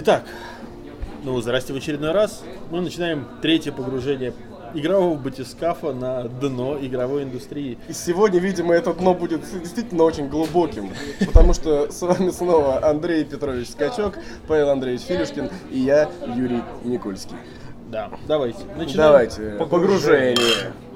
[0.00, 0.22] Итак,
[1.24, 2.44] ну, здрасте в очередной раз.
[2.70, 4.32] Мы начинаем третье погружение
[4.72, 7.78] игрового батискафа на дно игровой индустрии.
[7.88, 10.92] И сегодня, видимо, это дно будет действительно очень глубоким,
[11.26, 14.14] потому что с вами снова Андрей Петрович Скачок,
[14.46, 17.34] Павел Андреевич Филюшкин и я, Юрий Никольский.
[17.90, 18.60] Да, давайте.
[18.76, 18.94] Начинаем.
[18.96, 20.36] Давайте, погружение.
[20.36, 20.87] Ну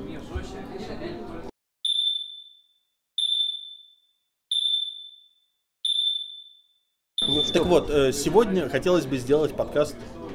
[7.52, 9.94] Так вот, э, сегодня хотелось бы сделать подкаст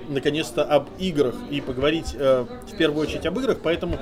[0.10, 3.98] наконец-то об играх и поговорить э, в первую очередь об играх, поэтому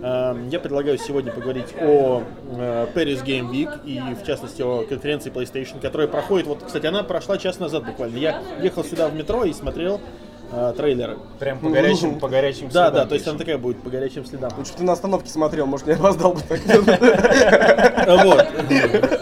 [0.00, 2.22] э, я предлагаю сегодня поговорить о
[2.52, 7.02] э, Paris Game Week и в частности о конференции PlayStation, которая проходит, вот, кстати, она
[7.02, 8.16] прошла час назад буквально.
[8.16, 10.00] Я ехал сюда в метро и смотрел
[10.52, 11.18] э, трейлеры.
[11.38, 14.24] Прям по горячим, по горячим Да, следам да, то есть она такая будет по горячим
[14.24, 14.52] следам.
[14.56, 16.60] лучше бы ты на остановке смотрел, может, не опоздал бы так.
[18.24, 18.46] Вот.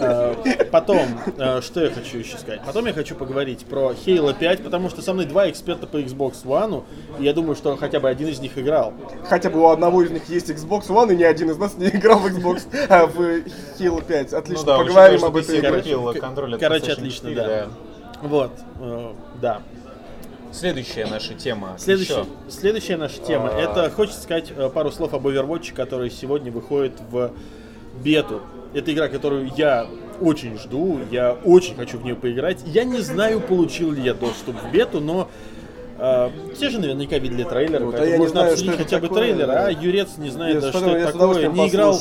[0.70, 2.60] Потом, э, что я хочу еще сказать?
[2.65, 6.45] Потом я хочу поговорить про Halo 5, потому что со мной два эксперта по Xbox
[6.45, 6.85] One,
[7.18, 8.93] и я думаю, что хотя бы один из них играл.
[9.29, 11.88] Хотя бы у одного из них есть Xbox One, и ни один из нас не
[11.88, 13.21] играл в Xbox, а в
[13.79, 14.32] Halo 5.
[14.32, 15.95] Отлично, Ну да, поговорим об что этой игре.
[15.96, 17.68] Короче, контроль от короче, отлично, 4, да.
[18.23, 19.62] Вот, э, да.
[20.52, 21.77] Следующая наша тема.
[21.79, 23.51] Следующая, следующая наша тема.
[23.52, 23.59] А.
[23.59, 27.32] Это хочется сказать э, пару слов об Overwatch, который сегодня выходит в
[28.02, 28.43] бету.
[28.74, 29.87] Это игра, которую я
[30.21, 32.59] очень жду, я очень хочу в нее поиграть.
[32.66, 35.29] Я не знаю, получил ли я доступ в бету, но
[36.01, 39.09] э, все же наверняка видели трейлеры, Вот, а я не можно знаю, обсудить хотя бы
[39.09, 39.66] такое, трейлер, да.
[39.66, 41.98] а Юрец не знает Я с что это такое, не играл.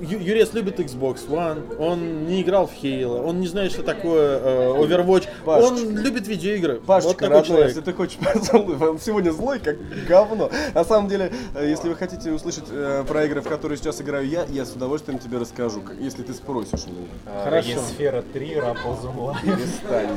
[0.00, 4.38] Ю- Юрец любит Xbox One, он не играл в Halo, он не знает, что такое
[4.38, 5.72] э, Overwatch, Пашечка.
[5.72, 6.74] он любит видеоигры.
[6.74, 7.68] вот Пашечка, такой родной, человек.
[7.68, 8.18] если ты хочешь
[8.52, 10.50] он сегодня злой, как говно.
[10.74, 14.26] На самом деле, э, если вы хотите услышать э, про игры, в которые сейчас играю
[14.28, 17.08] я, я с удовольствием тебе расскажу, если ты спросишь меня.
[17.26, 17.80] А, Хорошо.
[17.94, 19.42] Сфера 3, Rapples Online.
[19.42, 20.08] Перестань.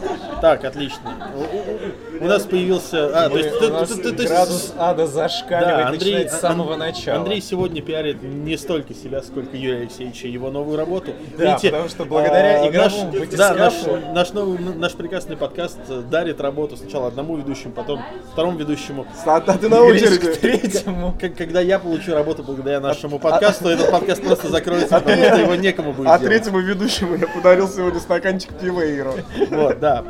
[0.42, 1.32] Так, отлично.
[1.36, 3.11] У- у- У нас появился...
[3.14, 3.62] А, то есть...
[3.62, 7.18] У нас ты- ты- ты- градус ада зашкаливает, Да, Андрей, начинает с самого Ан- начала.
[7.18, 11.12] Андрей сегодня пиарит не столько себя, сколько Юрия Алексеевича и его новую работу.
[11.38, 13.74] Да, потому что благодаря а, игровому наш, да, наш,
[14.14, 18.02] наш, новый, наш прекрасный подкаст э, дарит работу сначала одному ведущему, потом
[18.34, 19.06] второму ведущему.
[19.26, 20.34] А, а ты на очереди.
[20.34, 21.16] третьему.
[21.38, 25.94] Когда я получу работу благодаря нашему подкасту, этот подкаст просто закроется, потому что его некому
[25.94, 26.34] будет А делать.
[26.34, 29.14] третьему ведущему я подарил сегодня стаканчик пива Эйро.
[29.50, 30.04] Вот, да.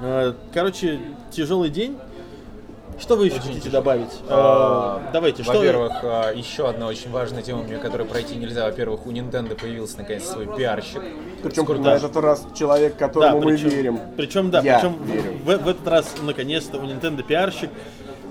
[0.00, 1.00] Э, Короче,
[1.30, 1.96] тяжелый день.
[3.00, 4.10] Что вы еще хотите добавить?
[4.28, 5.52] А, Э, Давайте, что...
[5.52, 8.64] Во-первых, а, еще одна очень важная тема, мне которую пройти нельзя.
[8.64, 11.00] Во-первых, у Nintendo появился наконец свой пиарщик.
[11.42, 14.00] Причем Скоро- на этот раз человек, Да, которому мы причем, верим.
[14.16, 15.32] Причем, да, Я причем верю.
[15.44, 17.70] в, в этот раз наконец-то у Nintendo пиарщик,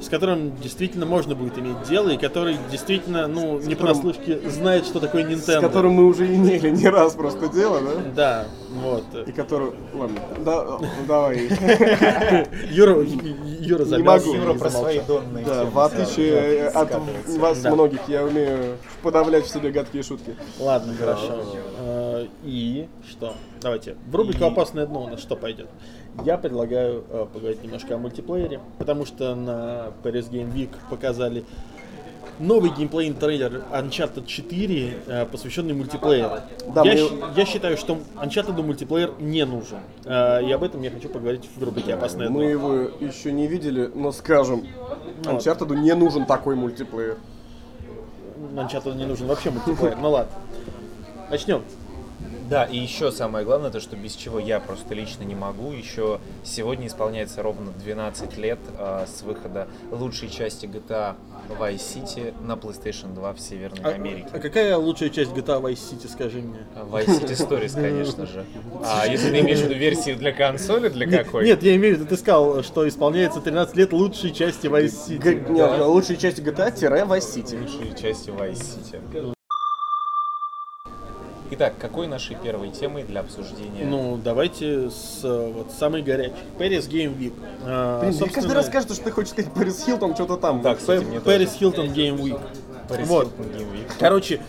[0.02, 4.86] с которым действительно можно будет иметь дело, и который действительно, ну, не которым- понаслышке знает,
[4.86, 5.58] что такое Nintendo.
[5.58, 8.12] С которым мы уже имели не раз просто дело, да?
[8.16, 8.48] Да,
[8.84, 9.04] вот.
[9.28, 9.72] И который...
[9.94, 10.66] Ладно, да,
[11.08, 11.38] давай.
[12.72, 13.02] Юра,
[13.60, 14.38] Юра замялся могу.
[14.38, 16.92] и Юра про свои донные Да, в отличие от
[17.38, 20.36] вас многих, я умею подавлять в себе гадкие шутки.
[20.60, 21.44] Ладно, хорошо.
[21.80, 23.34] Э, И что?
[23.62, 23.96] Давайте.
[24.08, 25.68] В рубрику «Опасное дно» у нас что пойдет?
[26.26, 31.46] Я предлагаю э, поговорить немножко о мультиплеере, потому что на Paris Game Week показали
[32.40, 36.38] новый геймплейный трейлер Uncharted 4, э, посвященный мультиплееру.
[36.74, 39.80] Да, я, мы- я считаю, что Uncharted мультиплеер не нужен.
[40.06, 42.40] Э, И об этом я хочу поговорить в рубрике «Опасное дно».
[42.40, 44.66] Мы его еще не видели, но скажем,
[45.24, 45.36] Вот.
[45.46, 47.18] Uncharted не нужен такой мультиплеер.
[48.56, 49.98] Uncharted не нужен вообще мультиплеер.
[50.02, 50.32] Ну ладно.
[51.30, 51.64] Начнем.
[52.50, 55.72] Да, и еще самое главное, то, что без чего я просто лично не могу.
[55.72, 61.16] Еще сегодня исполняется ровно 12 лет а, с выхода лучшей части GTA
[61.60, 64.28] Vice City на PlayStation 2 в Северной А, Америке.
[64.34, 66.60] а какая лучшая часть GTA Vice City, скажи мне?
[66.76, 68.46] Vice City Stories, конечно же.
[68.84, 71.46] А если ты имеешь в виду версию для консоли, для Нет, какой?
[71.46, 75.18] Нет, я имею в виду, ты сказал, что исполняется 13 лет лучшей части Vice City.
[75.20, 77.60] Г- Нет, лучшая часть GTA-Vice City.
[77.62, 78.54] лучшей части Vice
[78.92, 79.34] City.
[81.50, 83.86] Итак, какой нашей первой темой для обсуждения?
[83.86, 86.34] Ну, давайте с э, вот самой горячей.
[86.58, 87.34] Paris Game Week.
[87.64, 90.62] А, Блин, мне собственно, каждый раз кажется, что ты хочешь сказать Пэрис Хилтон, что-то там.
[90.62, 91.88] Да, кстати, мне Paris тоже.
[91.88, 92.40] Hilton Game Week.
[92.90, 93.28] Paris вот.
[93.28, 93.92] Hilton Game Week.
[93.98, 94.42] Короче,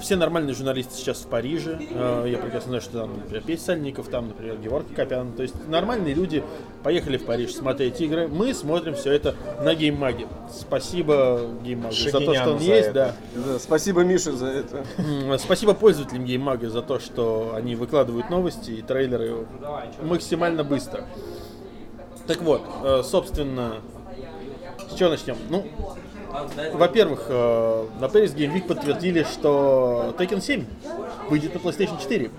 [0.00, 1.78] все нормальные журналисты сейчас в Париже.
[1.90, 5.32] Э, Я прекрасно знаю, что там, например, Петя Сальников, там, например, Георгий Копян.
[5.32, 6.42] То есть нормальные люди
[6.82, 8.28] поехали в Париж смотреть игры.
[8.28, 10.26] Мы смотрим все это на гейммаге.
[10.50, 13.14] Спасибо гейммагу за то, что он есть, это.
[13.34, 13.42] да.
[13.52, 14.84] Да, спасибо Мише за это.
[15.38, 19.46] Спасибо пользователям гейммага за то, что они выкладывают новости и трейлеры
[20.02, 21.04] максимально быстро.
[22.26, 23.76] Так вот, э, собственно,
[24.90, 25.36] с чего начнем?
[25.48, 25.64] Ну,
[26.74, 30.64] во-первых, э, на Paris Game Week подтвердили, что Tekken 7
[31.30, 32.30] выйдет на PlayStation 4.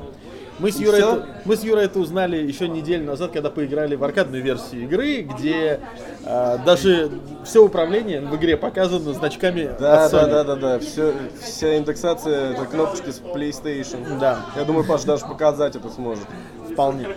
[0.59, 4.03] Мы с, Юрой это, мы с Юрой это узнали еще неделю назад, когда поиграли в
[4.03, 5.79] аркадную версию игры, где
[6.25, 7.11] а, даже
[7.45, 10.79] все управление в игре показано значками Да, да, да, да, да.
[10.79, 14.19] Все, вся индексация это кнопочки с PlayStation.
[14.19, 14.39] Да.
[14.55, 16.25] Я думаю, Паш даже показать это сможет.
[16.71, 17.07] Вполне.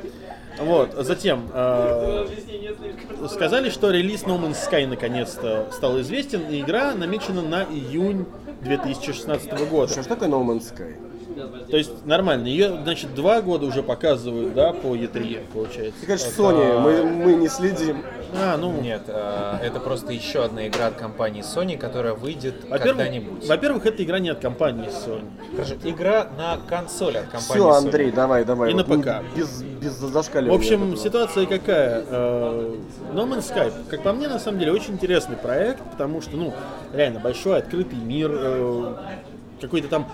[0.60, 2.26] Вот, затем э,
[3.28, 8.26] сказали, что релиз No Man's Sky наконец-то стал известен, и игра намечена на июнь
[8.62, 9.90] 2016 года.
[9.90, 10.96] Что ж такое No Man's Sky?
[11.70, 12.46] То есть нормально.
[12.48, 16.00] Ее, значит, два года уже показывают, да, по E3, получается.
[16.00, 18.02] Ты, конечно, Sony, мы, мы не следим.
[18.34, 22.82] А, ну, Нет, э, это просто еще одна игра от компании Sony, которая выйдет во-первых,
[22.82, 23.48] когда-нибудь.
[23.48, 25.28] во-первых, это игра не от компании Sony.
[25.54, 27.76] Хорошо, игра на консоли от компании Все, Sony.
[27.76, 28.70] Андрей, давай, давай.
[28.70, 29.08] И на Вот, ну, ПК.
[29.36, 30.58] Без, без В зашкаливания.
[30.58, 30.96] общем, этого.
[30.96, 32.04] ситуация какая?
[32.08, 32.76] Э,
[33.14, 36.52] No Man's Sky, как по мне, на самом деле, очень интересный проект, потому что, ну,
[36.92, 38.94] реально большой, открытый мир, э,
[39.60, 40.08] какой-то там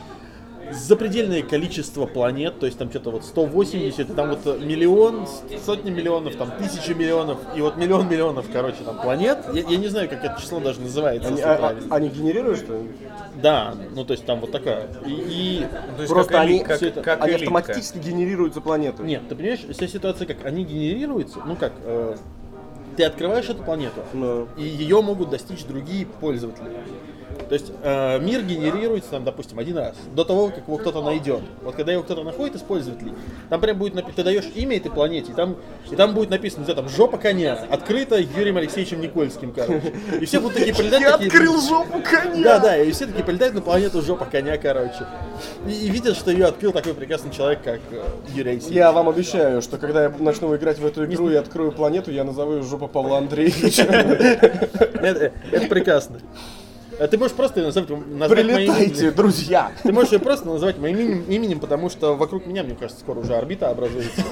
[0.73, 5.27] запредельное количество планет, то есть там что-то вот 180, и там вот миллион,
[5.65, 9.39] сотни миллионов, там тысячи миллионов, и вот миллион миллионов, короче, там планет.
[9.53, 11.87] Я, я не знаю, как это число даже называется, Они, а- правильно.
[11.91, 12.91] а- они генерируют что ли?
[13.43, 14.89] Да, ну то есть там вот такая.
[15.07, 17.55] И, и- Просто как они- как, это- как Они элитка.
[17.59, 19.03] автоматически генерируются планеты.
[19.03, 22.17] нет, ты понимаешь, вся ситуация как, они генерируются, ну как, э,
[22.97, 26.71] ты открываешь эту планету, Но- и ее могут достичь другие пользователи.
[27.49, 31.43] То есть э, мир генерируется, там, допустим, один раз, до того, как его кто-то найдет.
[31.63, 33.13] Вот когда его кто-то находит из пользователей,
[33.49, 35.57] там прям будет написано, ты даешь имя этой планете, и там,
[35.91, 39.93] и там будет написано, знаю, там, жопа коня, открыто Юрием Алексеевичем Никольским, короче.
[40.21, 42.43] И все будут такие прилетать, Я такие, открыл жопу коня!
[42.43, 45.07] Да, да, и все такие прилетают на планету жопа коня, короче.
[45.67, 48.77] И, и видят, что ее открыл такой прекрасный человек, как э, Юрий Алексеевич.
[48.77, 52.25] Я вам обещаю, что когда я начну играть в эту игру и открою планету, я
[52.25, 53.83] назову ее жопа Павла Андреевича.
[55.07, 56.21] Это, это прекрасно.
[56.99, 59.15] А Ты можешь просто ее назвать, назвать моим Прилетайте, именем.
[59.15, 59.73] друзья!
[59.83, 63.19] Ты можешь ее просто называть моим именем, именем, потому что вокруг меня, мне кажется, скоро
[63.21, 64.23] уже орбита образуется.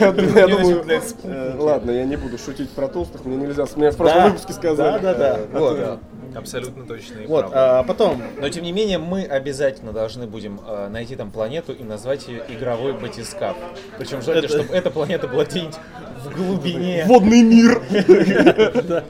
[0.00, 0.84] Я, думаю,
[1.24, 3.64] э, ладно, я не буду шутить про толстых, мне нельзя.
[3.74, 5.02] Мне в прошлом выпуске сказали.
[5.02, 5.58] Да, да, да.
[5.58, 5.76] Вот.
[5.78, 5.98] Да,
[6.38, 11.16] абсолютно точно Вот, а потом, Но тем не менее, мы обязательно должны будем э, найти
[11.16, 13.56] там планету и назвать ее игровой батискаф.
[13.98, 15.76] Причем желательно, Это- чтобы эта планета была где-нибудь
[16.24, 17.82] в глубине Водный мир!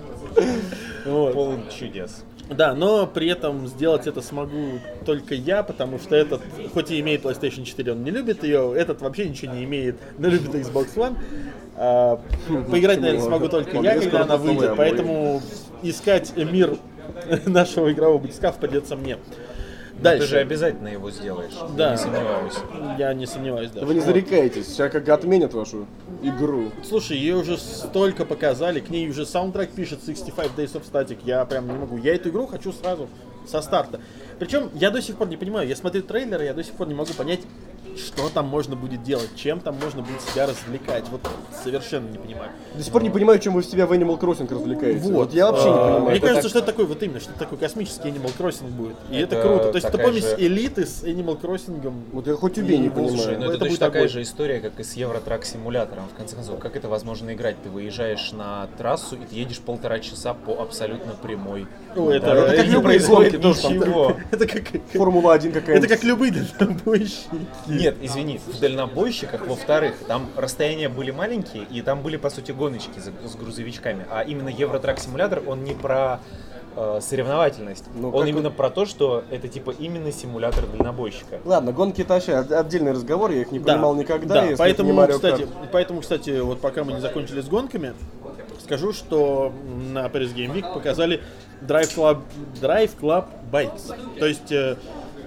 [1.05, 2.23] полон чудес.
[2.49, 6.43] Да, но при этом сделать это смогу только я, потому что этот,
[6.75, 10.29] хоть и имеет PlayStation 4, он не любит ее, этот вообще ничего не имеет, но
[10.29, 11.17] любит Xbox One.
[11.77, 12.21] А,
[12.71, 15.41] поиграть, наверное, смогу только я, когда она потом выйдет, поэтому
[15.83, 16.77] искать мир
[17.47, 19.19] нашего игрового батискафа придется мне.
[20.03, 20.37] Но Ты же Дальше.
[20.39, 21.53] обязательно его сделаешь.
[21.77, 21.93] Да.
[21.93, 22.55] Не сомневаюсь.
[22.99, 23.85] Я не сомневаюсь, да.
[23.85, 24.07] Вы не Вот.
[24.07, 25.87] зарекаетесь, сейчас как отменят вашу
[26.23, 26.73] игру.
[26.83, 31.45] Слушай, ее уже столько показали, к ней уже саундтрек пишет 65 Days of Static, я
[31.45, 31.97] прям не могу.
[31.99, 33.09] Я эту игру хочу сразу
[33.47, 34.01] со старта.
[34.39, 36.95] Причем я до сих пор не понимаю, я смотрю трейлеры, я до сих пор не
[36.95, 37.41] могу понять,
[37.97, 41.05] что там можно будет делать, чем там можно будет себя развлекать.
[41.11, 41.21] Вот
[41.63, 42.51] совершенно не понимаю.
[42.75, 44.99] До сих пор не понимаю, чем вы себя в Animal Crossing развлекаете.
[45.01, 46.03] Вот, я вообще не А, понимаю.
[46.05, 48.97] Мне Это кажется, что это такой вот именно, что это такой космический Animal Crossing будет.
[49.11, 49.71] И это, Это круто.
[49.73, 51.93] То есть это помесь элиты с Animal Crossing.
[52.13, 53.17] Вот я хоть убей, не понимаю.
[53.17, 56.05] Слушай, ну это, Это будет такая же история, как и с Евротрак симулятором.
[56.13, 57.57] В конце концов, как это возможно играть?
[57.63, 61.67] Ты выезжаешь на трассу и ты едешь полтора часа по абсолютно прямой.
[61.97, 63.69] О, это, дороге, как любые гонки тоже.
[64.31, 64.63] Это как,
[64.95, 65.89] Формула-1 это какая-нибудь.
[65.89, 67.29] как любые дальнобойщики.
[67.83, 72.99] Нет, извини, в дальнобойщиках, во-вторых, там расстояния были маленькие, и там были, по сути, гоночки
[72.99, 74.07] с грузовичками.
[74.11, 76.21] А именно Евротрак симулятор, он не про
[76.75, 77.85] э, соревновательность.
[77.95, 81.41] Ну, он именно он- про то, что это типа именно симулятор дальнобойщика.
[81.45, 84.35] Ладно, гонки это вообще от- отдельный разговор, я их не Да, понимал никогда.
[84.37, 85.69] Да, если поэтому, это не кстати, Kart.
[85.71, 87.93] поэтому, кстати, вот пока мы не закончили с гонками,
[88.65, 89.53] скажу, что
[89.93, 91.21] на Paris Game Week показали
[91.61, 92.21] Drive Club,
[92.61, 93.95] Drive Club Bikes.
[94.19, 94.77] То есть э,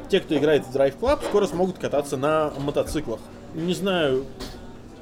[0.07, 3.19] те, кто играет в Drive Club, скоро смогут кататься на мотоциклах.
[3.53, 4.25] Не знаю,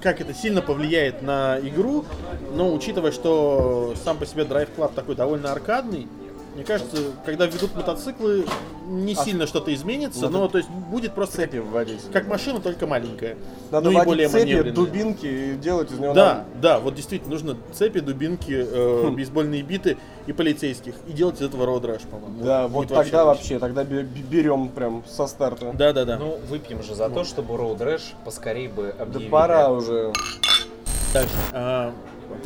[0.01, 2.05] как это сильно повлияет на игру,
[2.53, 6.07] но учитывая, что сам по себе Drive Club такой довольно аркадный,
[6.55, 8.45] мне кажется, когда ведут мотоциклы,
[8.88, 12.01] не сильно что-то изменится, Надо но то есть будет просто Цепи вводить.
[12.12, 13.38] как машина, только маленькая.
[13.72, 14.74] Надо ну и более цепи, маневренная.
[14.74, 19.15] дубинки и делать из него Да, да, вот действительно нужно цепи, дубинки, э, Хм.
[19.15, 20.93] бейсбольные биты и полицейских.
[21.07, 22.43] И делать из этого роад раш, по-моему.
[22.43, 23.25] Да, вот Будет тогда отлично.
[23.25, 25.72] вообще, тогда бе- бе- берем прям со старта.
[25.74, 26.17] Да, да, да.
[26.17, 29.29] Ну, выпьем же за то, чтобы Rash поскорее бы Да объявили.
[29.29, 30.13] пора уже.
[31.13, 31.29] Дальше.
[31.51, 31.93] А,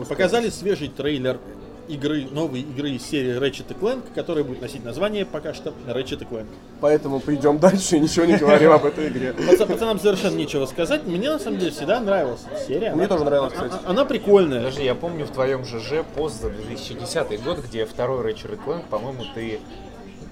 [0.07, 1.39] показали свежий трейлер
[1.87, 6.45] игры, новой игры из серии Ratchet Clank, которая будет носить название пока что Ratchet Clank.
[6.81, 9.33] Поэтому пойдем дальше и ничего не говорим об этой игре.
[9.33, 11.05] Паца- Пацанам совершенно нечего сказать.
[11.05, 12.91] Мне на самом деле всегда нравилась эта серия.
[12.93, 13.75] Мне Она- тоже нравилась, кстати.
[13.85, 14.59] Она прикольная.
[14.59, 19.23] Подожди, я помню в твоем ЖЖ пост за 2010 год, где второй Ratchet Clank, по-моему,
[19.33, 19.59] ты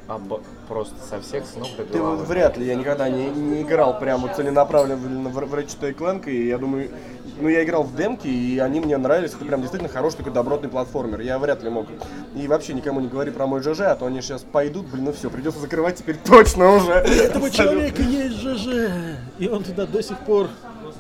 [0.08, 0.22] об
[0.68, 2.18] просто со всех с ног до Ты головы.
[2.18, 4.96] вот вряд ли, я никогда не, не играл прямо целенаправленно
[5.30, 6.92] в, в Ratchet Clank, и я думаю,
[7.40, 10.70] ну я играл в демки, и они мне нравились, это прям действительно хороший такой добротный
[10.70, 11.88] платформер, я вряд ли мог.
[12.36, 15.14] И вообще никому не говори про мой ЖЖ, а то они сейчас пойдут, блин, ну
[15.14, 16.92] все, придется закрывать теперь точно уже.
[16.92, 18.92] У этого человека есть ЖЖ,
[19.40, 20.48] и он туда до сих пор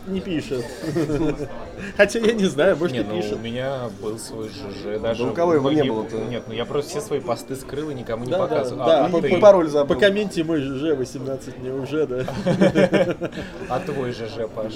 [0.07, 0.63] не пишет.
[1.97, 3.33] Хотя я не знаю, может Не, и ну пишет.
[3.33, 5.25] у меня был свой ЖЖ, даже...
[5.25, 6.17] у кого его не многие- было-то?
[6.29, 8.85] Нет, ну я просто все свои посты скрыл и никому не Да, да, показывал.
[8.85, 9.95] да, а, по- ты- пароль забыл.
[9.95, 12.25] По комменте мой ЖЖ 18 не уже, да.
[13.69, 14.73] а твой ЖЖ, Паш?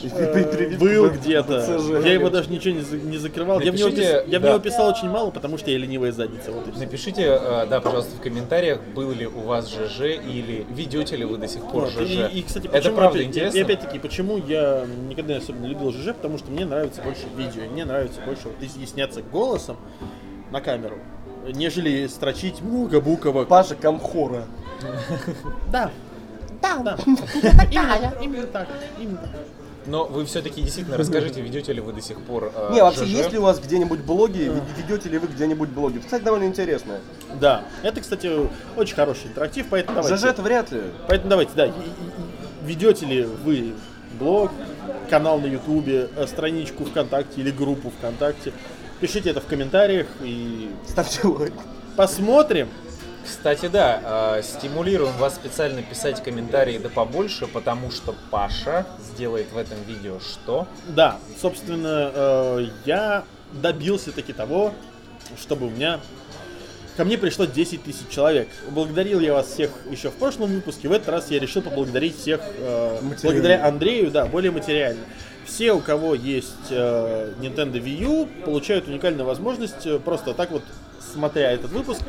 [0.79, 1.79] Был где-то.
[2.03, 3.59] Я его даже ничего не за- не закрывал.
[3.59, 3.89] Я в него
[4.39, 4.59] да.
[4.59, 6.51] писал очень мало, потому что я ленивая задница.
[6.77, 11.37] Напишите, э, да, пожалуйста, в комментариях, был ли у вас ЖЖ или ведете ли вы
[11.37, 12.29] до сих пор ЖЖ.
[12.71, 13.57] Это правда интересно.
[13.57, 17.63] И опять-таки, почему я никогда не особенно любил ЖЖ, потому что мне нравится больше видео,
[17.71, 19.77] мне нравится больше вот изъясняться голосом
[20.51, 20.97] на камеру,
[21.53, 23.47] нежели строчить много буквок.
[23.47, 24.45] Паша Камхора.
[25.71, 25.91] Да.
[26.61, 26.97] Да, да.
[27.71, 28.67] Именно, именно так.
[28.99, 29.29] Именно так.
[29.85, 33.09] Но вы все-таки действительно расскажите, ведете ли вы до сих пор э, Не, вообще, ЖЖ?
[33.09, 35.99] есть ли у вас где-нибудь блоги, вед- ведете ли вы где-нибудь блоги?
[35.99, 36.99] Кстати, довольно интересно.
[37.39, 38.29] Да, это, кстати,
[38.75, 40.17] очень хороший интерактив, поэтому давайте.
[40.17, 40.81] ЖЖ это вряд ли.
[41.07, 41.71] Поэтому давайте, да,
[42.63, 43.73] ведете ли вы
[44.19, 44.51] блог,
[45.09, 48.53] канал на Ютубе, э, страничку ВКонтакте или группу ВКонтакте?
[48.99, 51.53] Пишите это в комментариях и Ставьте лайк.
[51.95, 52.69] посмотрим.
[53.25, 59.57] Кстати, да, э, стимулируем вас специально писать комментарии да побольше, потому что Паша сделает в
[59.57, 60.67] этом видео что?
[60.87, 63.23] Да, собственно, э, я
[63.53, 64.73] добился таки того,
[65.37, 65.99] чтобы у меня
[66.99, 68.49] ко мне пришло 10 тысяч человек.
[68.71, 70.89] Благодарил я вас всех еще в прошлом выпуске.
[70.89, 74.99] В этот раз я решил поблагодарить всех э, благодаря Андрею, да, более материально.
[75.45, 80.61] Все, у кого есть э, Nintendo Wii U, получают уникальную возможность э, просто так вот,
[81.13, 82.01] смотря этот выпуск,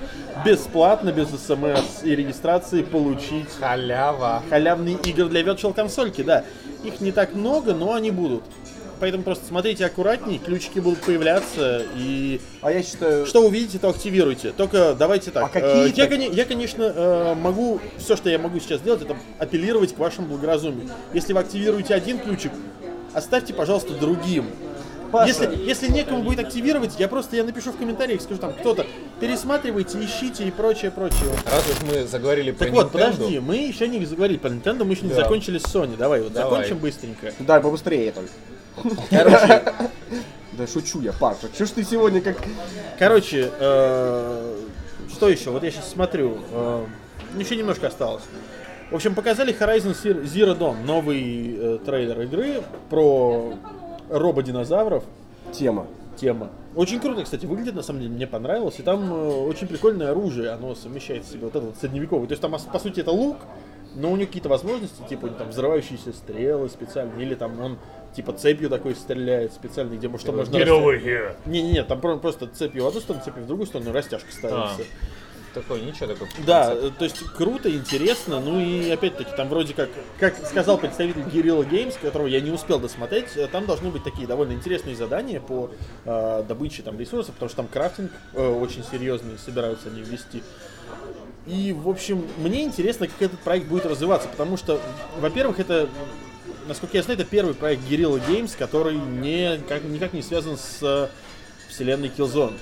[0.45, 4.43] бесплатно, без смс и регистрации получить Халява.
[4.51, 6.45] халявные игры для Virtual консольки, да.
[6.83, 8.43] Их не так много, но они будут.
[9.01, 13.25] Поэтому просто смотрите аккуратней, ключики будут появляться, и А я считаю...
[13.25, 14.53] что увидите, то активируйте.
[14.53, 15.45] Только давайте так.
[15.45, 18.81] А какие э, я, так- коне- я, конечно, э, могу, все, что я могу сейчас
[18.81, 20.91] сделать, это апеллировать к вашему благоразумию.
[21.15, 22.53] Если вы активируете один ключик,
[23.15, 24.47] оставьте, пожалуйста, другим.
[25.11, 25.27] Паша.
[25.29, 28.87] Если, если некому будет активировать, я просто я напишу в комментариях, скажу там, кто-то,
[29.19, 31.31] пересматривайте, ищите и прочее, прочее.
[31.51, 34.85] Раз уж мы заговорили про Так вот, Nintendo, подожди, мы еще не заговорили про Nintendo,
[34.85, 35.17] мы еще не Да.
[35.17, 35.97] закончили с Sony.
[35.97, 36.51] Давай, вот Давай.
[36.51, 37.33] закончим быстренько.
[37.41, 38.31] Да, побыстрее только.
[39.11, 39.63] Короче,
[40.53, 41.49] Да шучу я, Паша.
[41.57, 42.37] Че ж ты сегодня как...
[42.99, 44.57] короче, э,
[45.11, 45.51] что еще?
[45.51, 46.85] Вот я сейчас смотрю, э,
[47.39, 48.25] еще немножко осталось.
[48.91, 53.55] В общем, показали Horizon Zero- Dawn, новый э, трейлер игры про
[54.11, 55.05] рободинозавров.
[55.53, 55.87] Тема.
[56.17, 56.51] Тема.
[56.75, 58.79] Очень круто, кстати, выглядит, на самом деле, мне понравилось.
[58.79, 62.27] И там э, очень прикольное оружие, оно совмещает в себе вот этот средневековый.
[62.27, 63.37] То есть там, по сути, это лук,
[63.95, 67.79] но у него какие-то возможности, типа там взрывающиеся стрелы специальные, или там он
[68.15, 70.59] типа цепью такой стреляет специально, где что можно...
[70.59, 70.83] расстя-
[71.47, 74.83] Не-не-не, там про- просто цепью в одну сторону, цепью в другую сторону, растяжка ставится.
[75.55, 76.29] такой, ничего такой.
[76.47, 79.89] Да, э, то есть круто, интересно, ну и опять-таки там вроде как,
[80.21, 84.29] как сказал представитель Guerrilla Games, которого я не успел досмотреть, э, там должны быть такие
[84.29, 85.71] довольно интересные задания по
[86.05, 90.43] э, добыче там ресурсов, потому что там крафтинг э, очень серьезный собираются они ввести.
[91.47, 94.81] И, в общем, мне интересно, как этот проект будет развиваться, потому что,
[95.19, 95.89] во-первых, это,
[96.69, 100.79] насколько я знаю, это первый проект Guerrilla Games, который не, как, никак не связан с
[100.83, 101.09] э,
[101.69, 102.55] вселенной Killzone.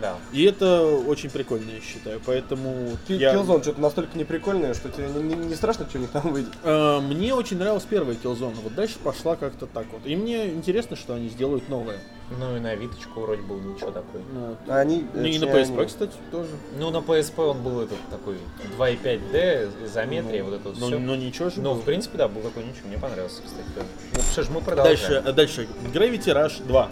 [0.00, 0.16] Да.
[0.32, 2.20] И это очень прикольно, я считаю.
[2.24, 6.32] Поэтому я- Killzone что-то настолько неприкольное, что тебе не, не- страшно, что у них там
[6.32, 6.52] выйдет.
[6.64, 10.00] Э, Мне очень нравилась первая Killzone, вот дальше пошла как-то так вот.
[10.06, 11.98] И мне интересно, что они сделают новое.
[12.38, 14.22] Ну и на Виточку вроде был ничего такой.
[14.32, 15.04] Ну, А они...
[15.12, 16.48] ну и на PSP, они- кстати, тоже.
[16.78, 18.36] Ну на PSP он был этот такой
[18.78, 20.98] 2.5D, изометрия, вот это вот Но, все.
[20.98, 21.60] но ничего же.
[21.60, 21.80] Ну, было.
[21.80, 23.66] в принципе, да, был такой ничего, мне понравился, кстати.
[24.14, 25.24] Ну что ж, мы продолжаем.
[25.24, 25.68] Дальше, дальше.
[25.92, 26.88] Gravity Rush 2.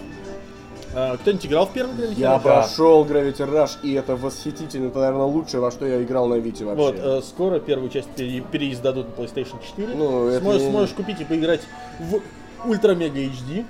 [0.95, 2.43] Э, Кто-нибудь играл в первый Gravity Я Rush?
[2.43, 4.89] прошел Gravity Rush, и это восхитительно.
[4.89, 6.83] Это, наверное, лучшее, во что я играл на Вите вообще.
[6.83, 9.95] Вот, э, скоро первую часть пере- переиздадут на PlayStation 4.
[9.95, 11.61] Ну, это Сможешь, не- сможешь купить и поиграть
[12.01, 12.21] в
[12.69, 13.65] Ультра Мега HD.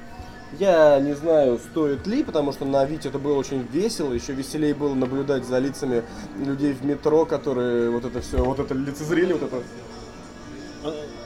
[0.58, 4.12] Я не знаю, стоит ли, потому что на Вите это было очень весело.
[4.12, 6.02] Еще веселее было наблюдать за лицами
[6.44, 9.62] людей в метро, которые вот это все, вот это лицезрели, вот это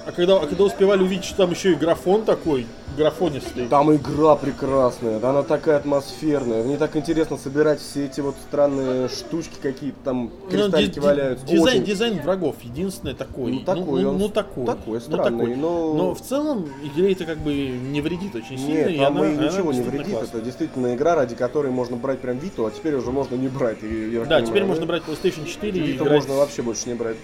[0.06, 3.66] А, когда, а когда успевали увидеть, что там еще и графон такой, графонистый.
[3.68, 6.62] Там игра прекрасная, да, она такая атмосферная.
[6.62, 11.00] В ней так интересно собирать все эти вот странные штучки какие-то, там Ну, кристаллики ди-
[11.00, 11.46] валяются.
[11.46, 13.52] Дизайн, Очень- дизайн врагов единственное такой.
[13.52, 14.18] Ну, такой ну, он.
[14.18, 14.66] ну, такой.
[14.66, 18.72] Такой, Ну, странный, но- но в целом игре это как бы не вредит очень сильно.
[18.74, 20.14] Нет, и там она- и она ничего не действительно вредит.
[20.18, 20.36] классная.
[20.40, 23.82] Это действительно игра, ради которой можно брать прям Виту, а теперь уже можно не брать.
[23.82, 26.12] И я Да, понимаю, теперь можно брать PlayStation 4 и Виту играть.
[26.18, 27.16] можно вообще больше не брать.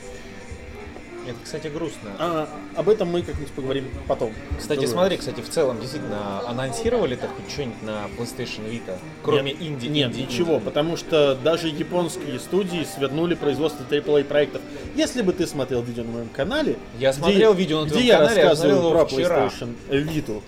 [1.31, 2.11] Это, кстати, грустно.
[2.19, 4.33] А, об этом мы как-нибудь поговорим потом.
[4.59, 8.99] Кстати, Что- смотри, кстати, в целом, действительно, анонсировали-то хоть что-нибудь на PlayStation Vita?
[9.23, 10.65] Кроме Нет, инди Нет, инди- ничего, инди.
[10.65, 14.61] потому что даже японские студии свернули производство AAA проектов.
[14.97, 18.19] Если бы ты смотрел видео на моем канале, Я где- смотрел видео на где я
[18.19, 19.47] канале, я рассказываю смотрел про вчера.
[19.47, 20.43] PlayStation Vita.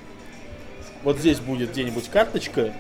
[1.05, 2.73] Вот здесь будет где-нибудь карточка.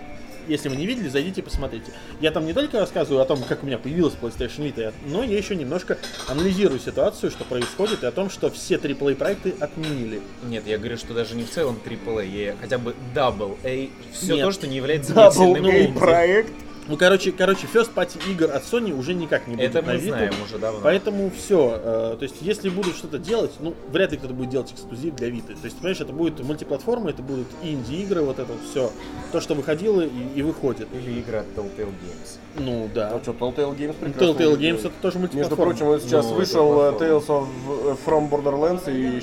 [0.49, 1.92] Если вы не видели, зайдите и посмотрите.
[2.20, 5.37] Я там не только рассказываю о том, как у меня появилась PlayStation Vita, но я
[5.37, 10.20] еще немножко анализирую ситуацию, что происходит, и о том, что все AAA проекты отменили.
[10.44, 14.37] Нет, я говорю, что даже не в целом AAA, я хотя бы Double A, все
[14.37, 14.44] Нет.
[14.46, 16.52] то, что не является Double A проект.
[16.88, 19.98] Ну, короче, короче, first party игр от Sony уже никак не будет Это на мы
[19.98, 20.08] Vita.
[20.08, 20.80] знаем уже давно.
[20.82, 21.78] Поэтому все.
[21.82, 25.54] то есть, если будут что-то делать, ну, вряд ли кто-то будет делать эксклюзив для Vita.
[25.54, 28.90] То есть, понимаешь, это будет мультиплатформа, это будут инди-игры, вот это все.
[29.30, 30.88] То, что выходило и, и выходит.
[30.92, 32.38] Или игра от Telltale Games.
[32.58, 33.10] Ну, да.
[33.14, 34.58] А что, Telltale Games прекрасно Telltale.
[34.58, 35.70] Games это тоже Между мультиплатформа.
[35.72, 39.18] прочим, вот сейчас Ну, вышел э, Tales of э, From Borderlands и,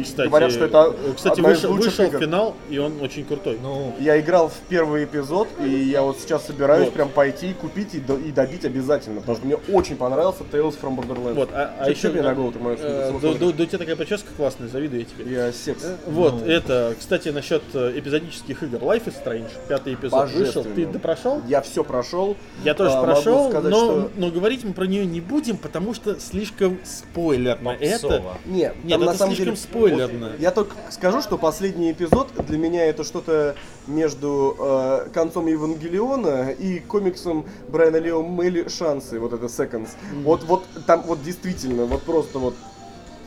[0.00, 2.18] и Кстати, говорят, что это э, кстати одна из вышел, лучших вышел игр.
[2.20, 3.58] финал, и он очень крутой.
[3.60, 6.94] Ну, Я играл в первый эпизод, и я вот сейчас собираюсь Вот.
[7.00, 10.96] Прям пойти купить и, до- и добить обязательно, потому что мне очень понравился Tales from
[10.98, 11.32] Borderlands.
[11.32, 15.00] Вот, а, а еще мне на голову ты да, у тебя такая прическа классная, завидую
[15.00, 15.32] я тебе.
[15.32, 15.82] Я секс.
[15.82, 16.44] Э, Вот, Ну.
[16.46, 18.76] это, кстати, насчет э, эпизодических игр.
[18.82, 20.62] Life is Strange, пятый эпизод вышел.
[20.62, 21.40] Ты допрошел?
[21.48, 22.36] Я все прошел.
[22.64, 25.94] Я тоже А, прошел, сказать, но, что- но говорить мы про нее не будем, потому
[25.94, 27.70] что слишком спойлерно.
[27.80, 28.22] Это.
[28.44, 30.28] Нет, Нет, это самом слишком деле- спойлерно.
[30.32, 33.54] вот я только скажу, что последний эпизод для меня это что-то
[33.86, 39.90] между э, концом Евангелиона и комиксом Брайана Лео Мэли Шансы, вот это Seconds.
[40.22, 42.54] Вот, вот там вот действительно, вот просто вот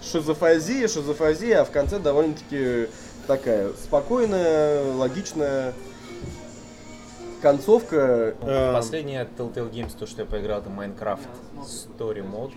[0.02, 2.88] шизофазия, шизофазия, а в конце довольно-таки
[3.28, 5.74] такая спокойная, логичная
[7.42, 8.36] концовка.
[8.42, 11.28] Э, Последнее от Telltale Games, то, что я поиграл, это Minecraft
[11.64, 12.54] Story Mode.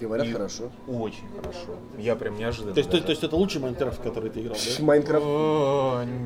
[0.00, 0.70] Говорят, И хорошо.
[0.88, 1.76] Очень хорошо.
[1.98, 2.74] Я прям неожиданно.
[2.74, 4.84] то, есть, то, то есть это лучший Майнкрафт, в который ты играл, да?
[4.84, 5.24] Майнкрафт.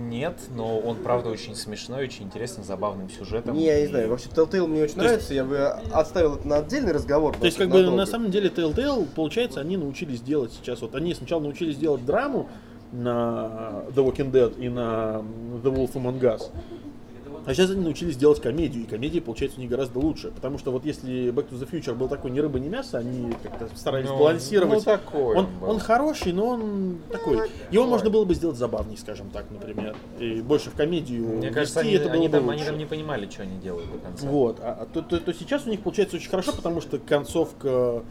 [0.08, 3.54] Нет, но он правда очень смешной, очень интересный, забавным сюжетом.
[3.56, 5.58] Не, я не знаю, вообще Telltale мне очень То есть- нравится, я бы
[5.92, 7.36] оставил это на отдельный разговор.
[7.36, 11.14] То есть, как бы, на самом деле, Telltale, получается, они научились делать сейчас, вот они
[11.14, 12.48] сначала научились делать драму
[12.92, 15.22] на The Walking Dead и на
[15.62, 16.50] The Wolf Among Us,
[17.46, 20.72] а сейчас они научились делать комедию, и комедия получается у них гораздо лучше, потому что
[20.72, 24.08] вот если Back to the Future был такой ни рыба, ни мясо, они как-то старались
[24.08, 24.78] Ну, балансировать.
[24.78, 25.70] ну, такой он, он был.
[25.70, 27.48] он хороший, но он такой.
[27.70, 31.80] Его можно было бы сделать забавней, скажем так, например, и больше в комедию Мне кажется,
[31.80, 32.66] они, это было они бы там, они лучше.
[32.70, 34.26] там не понимали, что они делают до конца.
[34.26, 38.02] Вот, а, а то, то- то сейчас у них получается очень хорошо, потому что концовка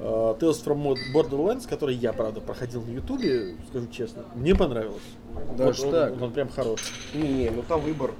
[0.00, 4.96] э, Tales from Borderlands, который я, правда, проходил на Ютубе, скажу честно, мне понравилось.
[5.56, 6.22] Даже Вот он, так?
[6.22, 6.80] он прям хорош.
[7.14, 8.12] Не, ну там выбор.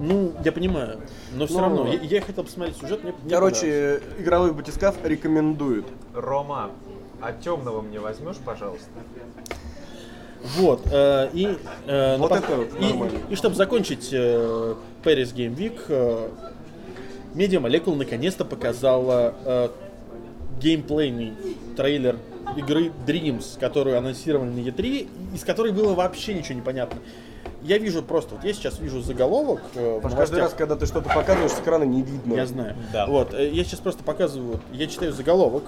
[0.00, 1.00] Ну, я понимаю,
[1.34, 3.30] но все Ну, равно, я, я хотел посмотреть сюжет, мне, мне.
[3.34, 5.84] Короче, игровой батискаф рекомендует.
[6.14, 6.70] Рома,
[7.20, 8.88] а темного мне возьмешь, пожалуйста?
[10.56, 13.18] Вот, э, и, э, Вот напо- это вот и, нормально.
[13.30, 16.28] и чтобы закончить э, Paris Game Week, э,
[17.34, 19.68] Media Molecule наконец-то показала э,
[20.60, 21.34] геймплейный
[21.76, 22.18] трейлер
[22.56, 26.98] игры Dreams, которую анонсировали на E3, из которой было вообще ничего не понятно.
[27.64, 31.08] Я вижу просто, вот я сейчас вижу заголовок э, в каждый раз, когда ты что-то
[31.08, 32.34] показываешь, с экрана не видно.
[32.34, 32.76] Я знаю.
[32.92, 33.06] Да.
[33.06, 35.64] Вот, э, я сейчас просто показываю, вот, я читаю заголовок,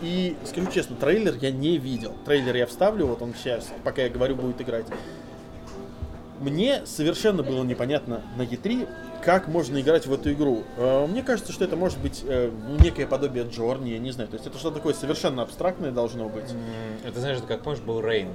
[0.00, 2.12] и скажу честно, трейлер я не видел.
[2.24, 4.86] Трейлер я вставлю, вот он сейчас, пока я говорю, будет играть.
[6.42, 8.88] Мне совершенно было непонятно на E3,
[9.24, 10.64] как можно играть в эту игру.
[10.76, 14.28] Э, Мне кажется, что это может быть э, ну, некое подобие Джорни, я не знаю.
[14.28, 16.50] То есть это что-то такое совершенно абстрактное должно быть.
[17.04, 18.28] Это знаешь, как помнишь, был Рейн.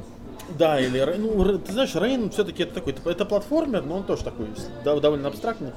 [0.58, 4.24] Да, или Рей- ну, ты знаешь, Рейн все-таки это такой, это платформер, но он тоже
[4.24, 4.48] такой
[4.86, 5.72] довольно абстрактный.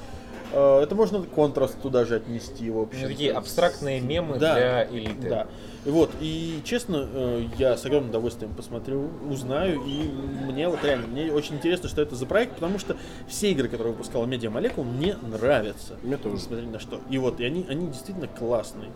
[0.53, 3.07] Э, Это можно контраст туда же отнести, в общем.
[3.07, 5.29] Такие абстрактные мемы Да, для элиты.
[5.29, 5.47] Да.
[5.83, 10.03] Вот, и честно, э, я с огромным удовольствием посмотрю, узнаю, и
[10.45, 13.93] мне вот реально, мне очень интересно, что это за проект, потому что все игры, которые
[13.93, 15.95] выпускала Media Molecule, мне нравятся.
[16.03, 16.35] Мне тоже.
[16.35, 17.01] Несмотря ни на что.
[17.09, 18.91] И вот, и они, они действительно классные.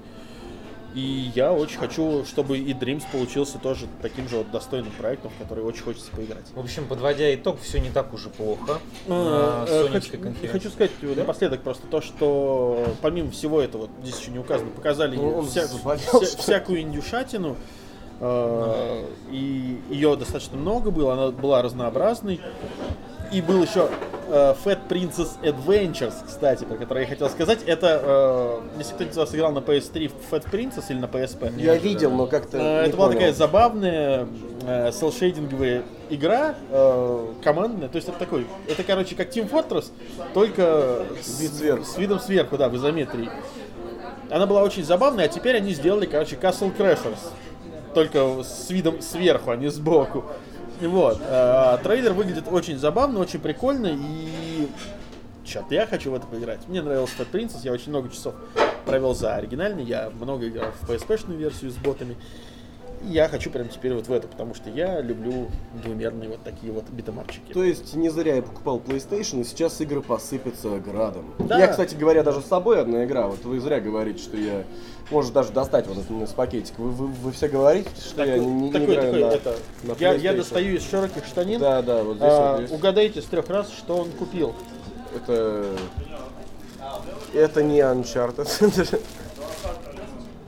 [0.95, 5.41] И я очень хочу, чтобы и Dreams получился тоже таким же вот достойным проектом, в
[5.43, 6.45] который очень хочется поиграть.
[6.55, 10.11] В общем, подводя итог, все не так уж и плохо на Э, хочу,
[10.51, 15.17] хочу сказать э, напоследок просто то, что помимо всего этого, здесь еще не указано, показали
[15.17, 17.57] Ну, вся- заболел, вся- всякую индюшатину.
[18.21, 22.39] Э, И ее достаточно много было, она была разнообразной.
[23.33, 23.89] И был еще
[24.27, 27.59] э, Fat Princess Adventures, кстати, про который я хотел сказать.
[27.65, 31.59] Это, э, если кто-нибудь из вас играл на PS3 в Fat Princess или на PSP,
[31.61, 34.27] Я видел, но как-то Э, Это была такая забавная
[34.63, 37.89] э, селшейдинговая игра э, командная.
[37.89, 39.91] То есть это такой, это короче как Team Fortress,
[40.33, 41.83] только с, Вид сверху.
[41.85, 43.29] с видом сверху, да, в изометрии.
[44.29, 47.19] Она была очень забавная, а теперь они сделали, короче, Castle Crashers.
[47.93, 50.25] Только с видом сверху, а не сбоку.
[50.81, 51.19] Вот.
[51.21, 54.67] э, трейлер выглядит очень забавно, очень прикольно и...
[55.43, 56.67] Черт, я хочу в это поиграть.
[56.67, 58.33] Мне нравился Fat Princess, я очень много часов
[58.85, 62.15] провел за оригинальный, я много играл в PSP-шную версию с ботами.
[63.03, 65.47] И я хочу прям теперь вот в эту, потому что я люблю
[65.83, 67.53] двумерные вот такие вот битомарчики.
[67.53, 71.25] То есть не зря я покупал PlayStation, и сейчас игры посыпятся градом.
[71.39, 71.59] Да.
[71.59, 73.27] Я, кстати говоря, даже с собой одна игра.
[73.27, 74.63] Вот вы зря говорите, что я...
[75.11, 76.81] Может даже достать вот из пакетика.
[76.81, 79.55] Вы, вы, вы все говорите, что я не, не- не такой, играю такой, на, это,
[79.83, 81.59] на я, я достаю из широких штанин.
[81.59, 82.73] Да, да, вот здесь А, вот есть.
[82.73, 84.55] угадайте с трех раз, что он купил.
[85.15, 85.65] Это...
[87.33, 88.99] Это не Uncharted.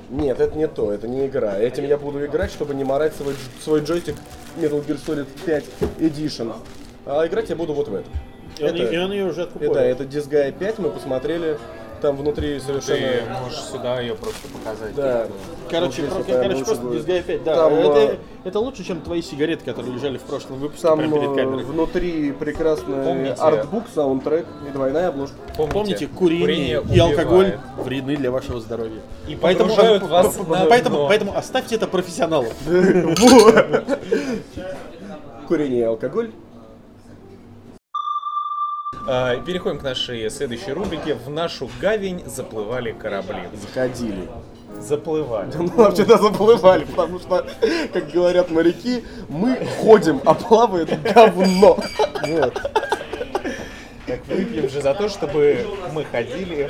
[0.09, 1.59] Нет, это не то, это не игра.
[1.59, 4.15] Этим я буду играть, чтобы не морать свой, свой джойстик
[4.57, 5.65] Metal Gear Solid 5
[5.99, 6.53] Edition.
[7.05, 8.11] А играть я буду вот в этом.
[8.57, 9.71] И он, Это- и он ее уже откупил.
[9.71, 11.59] Это, это Disgaea 5, мы посмотрели.
[12.01, 13.39] Там внутри Ты совершенно...
[13.41, 14.95] можешь сюда ее просто показать.
[14.95, 15.27] Да.
[15.69, 17.07] Короче, про- короче просто будет.
[17.07, 17.55] Disgaea 5, да.
[17.55, 21.17] Там, это, а, это лучше, чем твои сигареты, которые лежали в прошлом выпуске Там прямо
[21.17, 21.63] перед э, камерой.
[21.63, 25.35] внутри прекрасный Помните- артбук, саундтрек и двойная обложка.
[25.57, 27.19] Помните, курение, и убивает.
[27.19, 29.01] алкоголь вредны для вашего здоровья.
[29.27, 29.73] И поэтому,
[30.07, 30.37] вас
[30.69, 32.45] поэтому, поэтому оставьте это профессионалу.
[35.47, 36.31] Курение и алкоголь.
[39.09, 41.15] А, Переходим к нашей следующей рубрике.
[41.15, 43.43] В нашу гавень заплывали корабли.
[43.53, 44.27] Заходили.
[44.79, 45.49] Заплывали.
[45.57, 47.47] Ну, вообще-то заплывали, потому что,
[47.93, 51.79] как говорят моряки, мы ходим, а плавает говно.
[52.27, 52.53] Вот.
[54.05, 56.69] Так выпьем же за то, чтобы мы ходили,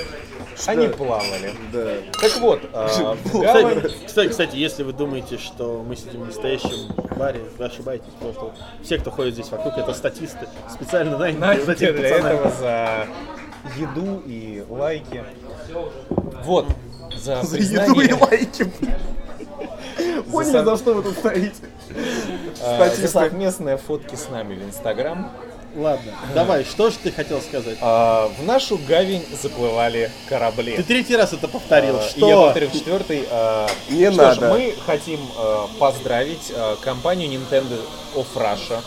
[0.75, 1.53] не плавали.
[1.71, 1.87] Да.
[2.19, 2.87] Так вот, а,
[3.23, 3.81] Кстати, гавань...
[4.05, 8.53] кстати, кстати, если вы думаете, что мы сидим в настоящем баре, вы ошибаетесь, потому что
[8.83, 12.35] все, кто ходит здесь вокруг, это статисты, специально нанятые вот для пацанами.
[12.35, 13.07] этого за
[13.77, 15.23] еду и лайки.
[16.43, 16.65] Вот,
[17.15, 18.71] за За еду и лайки.
[20.31, 21.53] Поняли, за что вы тут стоите?
[22.59, 23.07] за Статисты.
[23.07, 25.31] совместные фотки с нами в Инстаграм.
[25.77, 27.77] Ладно, давай, что же ты хотел сказать?
[27.81, 30.75] А, В нашу гавень заплывали корабли.
[30.75, 31.97] Ты третий раз это повторил.
[31.97, 32.25] А, Что?
[32.25, 33.27] И я повторю в четвертый.
[33.29, 34.49] а, Не что ж, надо.
[34.55, 37.79] мы хотим а, поздравить а, компанию Nintendo
[38.15, 38.81] of Russia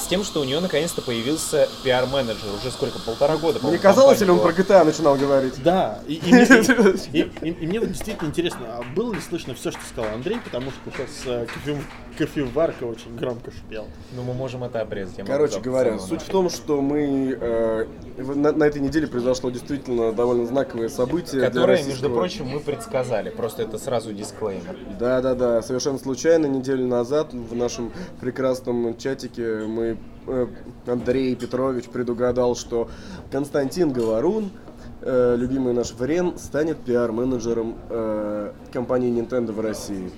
[0.00, 2.48] с тем, что у нее наконец-то появился пиар-менеджер.
[2.60, 2.98] Уже сколько?
[3.00, 5.62] Полтора года, Мне казалось, или он про GTA начинал говорить?
[5.62, 6.42] Да, и, и мне,
[7.12, 10.38] и- и- и мне вот действительно интересно, а было ли слышно все, что сказал Андрей,
[10.44, 11.82] потому что сейчас э, кофе-
[12.18, 13.84] кофеварка очень громко шипела.
[13.84, 13.92] была.
[14.16, 15.18] Ну, мы можем это обрезать.
[15.18, 17.86] я Короче говоря, суть в том, что мы э,
[18.18, 21.40] на, на этой неделе произошло действительно довольно знаковое событие.
[21.40, 23.30] для Которое, между российского- прочим, мы предсказали.
[23.30, 24.76] Просто это сразу дисклеймер.
[24.98, 25.62] Да, да, да.
[25.62, 29.89] Совершенно случайно неделю назад в нашем прекрасном чатике мы
[30.26, 30.46] э,
[30.86, 32.88] Андрей Петрович предугадал, что
[33.30, 34.50] Константин Говорун,
[35.02, 40.10] э, любимый наш Врен, станет пиар-менеджером э, компании Nintendo в России.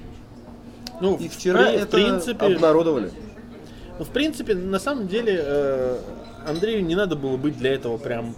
[1.00, 3.10] Ну, И в вчера в это принципе, обнародовали.
[3.98, 5.98] ну, в принципе, на самом деле, э,
[6.46, 8.34] Андрею не надо было быть для этого прям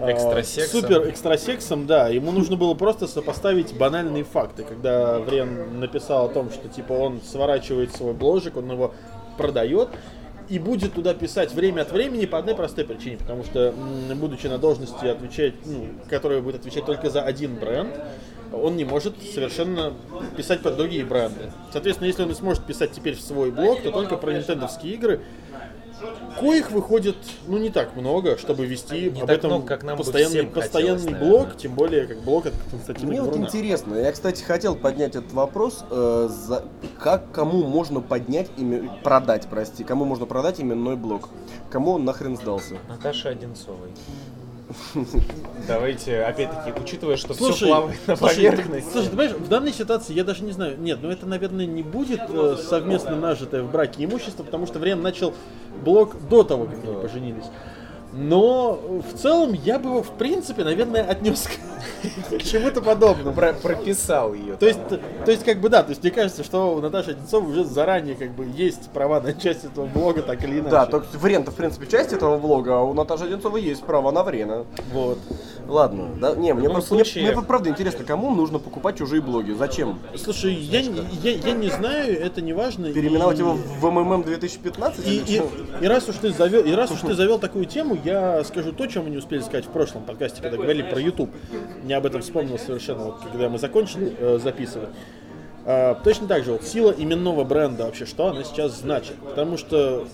[0.00, 0.80] Экстрасексом.
[0.82, 2.08] супер экстрасексом, да.
[2.08, 4.62] Ему нужно было просто сопоставить банальные факты.
[4.62, 8.92] Когда Врен написал о том, что типа он сворачивает свой бложик, он его
[9.38, 9.88] продает
[10.48, 13.74] и будет туда писать время от времени по одной простой причине, потому что,
[14.16, 17.94] будучи на должности, отвечать, ну, которая будет отвечать только за один бренд,
[18.52, 19.92] он не может совершенно
[20.36, 21.52] писать про другие бренды.
[21.72, 25.20] Соответственно, если он не сможет писать теперь в свой блог, то только про нинтендовские игры,
[26.38, 30.44] коих выходит, ну, не так много, чтобы вести Не об этом много, как нам постоянный,
[30.46, 31.58] постоянный хотелось, блог, наверное.
[31.58, 33.46] тем более как блог от Константина Мне вот Говоруна.
[33.46, 36.64] интересно, я, кстати, хотел поднять этот вопрос, э, за-
[36.98, 41.28] как кому можно поднять, име- продать, прости, кому можно продать именной блог,
[41.70, 42.74] кому он нахрен сдался.
[42.88, 43.90] Наташа Одинцовой.
[45.68, 48.86] Давайте, опять-таки, учитывая, что все Слушай, плавает на слушай, поверхности.
[48.86, 50.78] ты- слушай, ты понимаешь, в данной ситуации я даже не знаю.
[50.78, 55.00] Нет, ну это, наверное, не будет э, совместно нажитое в браке имущество, потому что Врен
[55.02, 55.34] начал
[55.84, 57.44] блог до того, как они поженились.
[58.12, 58.78] Но
[59.12, 63.34] в целом я бы его, в принципе, наверное, отнес к, чему-то подобному.
[63.34, 64.54] Про- прописал ее.
[64.56, 67.50] То есть, то есть, как бы да, то есть мне кажется, что у Наташи Одинцовой
[67.52, 70.70] уже заранее как бы есть права на часть этого блога, так или иначе.
[70.70, 74.22] Да, только Врен-то, в принципе, часть этого влога, а у Наташи Одинцовой есть право на
[74.22, 74.64] Врена.
[74.92, 75.18] Вот.
[75.68, 79.20] Ладно, да, не, мне любом просто, мне- случае- мне, правда интересно, кому нужно покупать чужие
[79.20, 79.98] блоги, зачем?
[80.14, 82.92] Слушай, я, не- я, я не знаю, это не важно.
[82.92, 85.04] Переименовать и- его в МММ 2015?
[85.06, 85.42] И, и,
[85.80, 88.86] и раз уж ты завел, и раз уж ты завел такую тему, я скажу то,
[88.86, 91.30] чем мы не успели сказать в прошлом подкасте, когда говорили про YouTube.
[91.86, 94.88] Я об этом вспомнил совершенно, вот, когда мы закончили э, записывать.
[95.68, 99.16] А, точно так же, вот сила именного бренда вообще, что она сейчас значит.
[99.16, 100.06] Потому что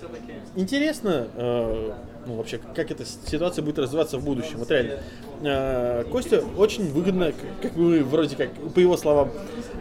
[0.57, 1.93] интересно, э,
[2.27, 4.59] ну вообще, как эта ситуация будет развиваться в будущем.
[4.59, 5.01] Вот реально.
[5.43, 9.31] Э, Костя очень выгодно, как- мы вроде как, по его словам,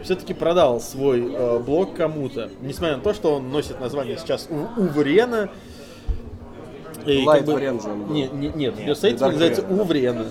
[0.02, 2.50] все-таки продал свой э, блог кому-то.
[2.60, 5.48] Несмотря на то, что он носит название сейчас У- Уврена.
[7.06, 8.14] И Light как бы- Врен же он был.
[8.14, 8.74] Не, не, нет,
[9.18, 9.80] Dark называется Врен.
[9.80, 10.26] Уврена.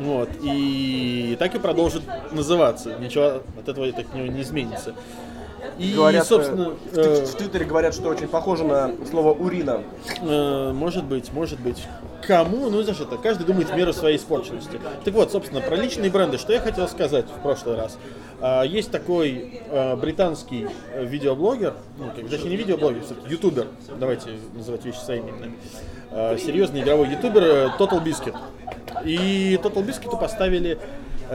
[0.00, 2.96] Вот, и так и продолжит называться.
[3.00, 4.94] Ничего от этого так не, не изменится.
[5.78, 9.82] И, Говорят, э, собственно, э, в Твиттере говорят, что очень похоже на слово урина.
[10.20, 11.84] Э, может быть, может быть.
[12.26, 12.68] Кому?
[12.68, 14.80] Ну, знаешь, это каждый думает в меру своей испорченности.
[15.04, 17.96] Так вот, собственно, про личные бренды, что я хотел сказать в прошлый раз.
[18.40, 23.66] А, есть такой э, британский э, видеоблогер, ну, как, точнее, не видеоблогер, все-таки ютубер,
[23.98, 25.58] давайте называть вещи своими именами.
[26.10, 28.36] Э, серьезный игровой ютубер э, Total Biscuit.
[29.04, 30.78] И Total Biscuit поставили э,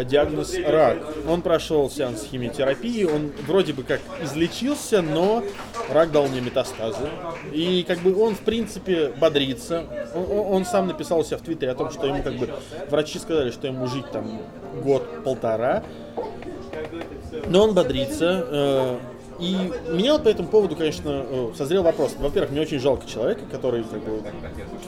[0.04, 0.98] диагноз рак.
[1.30, 5.44] Он прошел сеанс химиотерапии, он вроде бы как излечился, но
[5.92, 7.08] рак дал мне метастазы.
[7.52, 9.84] И как бы он в принципе бодрится.
[10.16, 12.50] Он, он- сам написал у себя в Твиттере о том, что ему как бы
[12.90, 14.42] врачи сказали, что ему жить там
[14.82, 15.84] год-полтора.
[17.48, 19.00] Но он бодрится.
[19.40, 22.16] И меня вот по этому поводу, конечно, э, созрел вопрос.
[22.20, 24.22] Во-первых, мне очень жалко человека, который, как бы,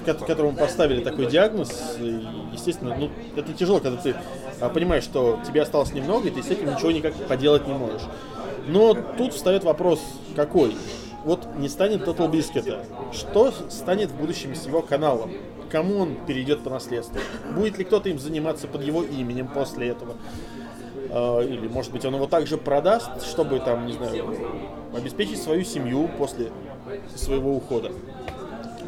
[0.05, 1.97] ко- которому поставили такой диагноз.
[1.99, 4.15] И, естественно, ну, это тяжело, когда ты
[4.62, 8.03] а, понимаешь, что тебе осталось немного, и ты с этим ничего никак поделать не можешь.
[8.67, 9.99] Но тут встает вопрос,
[10.36, 10.75] какой?
[11.23, 12.86] Вот не станет Total Biscuit.
[13.13, 15.31] Что станет в будущем с его каналом?
[15.71, 17.19] Кому он перейдет по наследству?
[17.55, 20.15] Будет ли кто-то им заниматься под его именем после этого?
[21.09, 24.35] Э, Или, может быть, он его также продаст, чтобы, там, не знаю,
[24.95, 26.51] обеспечить свою семью после
[27.15, 27.91] своего ухода.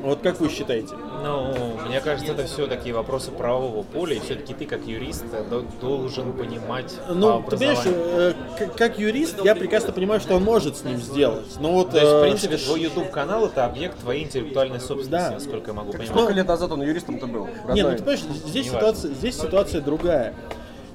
[0.04, 0.94] Вот как вы считаете?
[1.24, 1.54] Ну,
[1.88, 6.34] мне кажется, это все такие вопросы правового поля, и все-таки ты, как юрист, до- должен
[6.34, 8.34] понимать Ну, по ты понимаешь, э,
[8.78, 11.48] как юрист, я прекрасно понимаю, что он может с ним сделать.
[11.60, 15.30] Но вот, То есть, в э, принципе, твой YouTube канал это объект твоей интеллектуальной собственности,
[15.30, 15.32] Да.
[15.32, 16.10] насколько я могу понимать.
[16.10, 17.48] Сколько лет назад он юристом-то был?
[17.48, 17.98] Не, ну Родной.
[17.98, 20.36] ты понимаешь, здесь ситуация, здесь ситуация другая.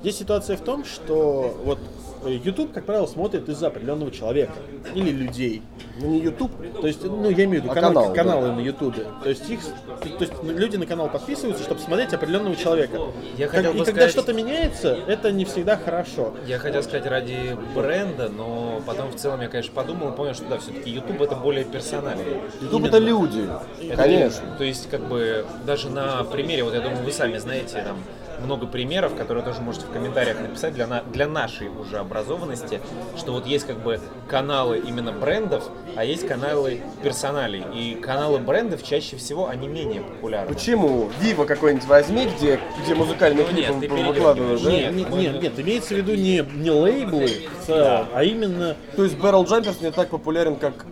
[0.03, 1.79] Здесь ситуация в том, что вот
[2.25, 4.55] э, YouTube, как правило, смотрит из-за определенного человека
[4.97, 5.63] или людей.
[6.01, 6.51] Ну, не YouTube.
[6.81, 8.53] То есть, ну, я имею в виду А канал- канал, каналы да.
[8.55, 8.97] на YouTube.
[9.23, 12.99] То есть их, то есть люди на канал подписываются, чтобы смотреть определенного человека.
[13.37, 16.33] Я Как- хотел и бы когда сказать- что-то меняется, это не всегда хорошо.
[16.47, 20.47] Я хотел сказать ради бренда, но потом в целом я, конечно, подумал и понял, что
[20.47, 22.39] да, все-таки YouTube это более персональный.
[22.63, 23.47] YouTube это люди.
[23.83, 24.47] Это Конечно.
[24.53, 27.99] не- То есть, как бы, даже на примере, вот я думаю, вы сами знаете, там,
[28.45, 32.81] много примеров, которые тоже можете в комментариях написать для, на- для нашей уже образованности,
[33.17, 37.65] что вот есть как бы каналы именно брендов, а есть каналы персоналей.
[37.75, 40.55] И каналы брендов чаще всего, они менее популярны.
[40.55, 41.11] Почему?
[41.21, 44.71] Вива какой-нибудь возьми, где, где музыкальные Ну нет, клипы выкладывают, да?
[44.71, 47.29] Нет, нет, нет, имеется в виду не, не лейблы
[47.67, 50.87] целом, а именно, То есть Barrel Jumpers не так популярен, как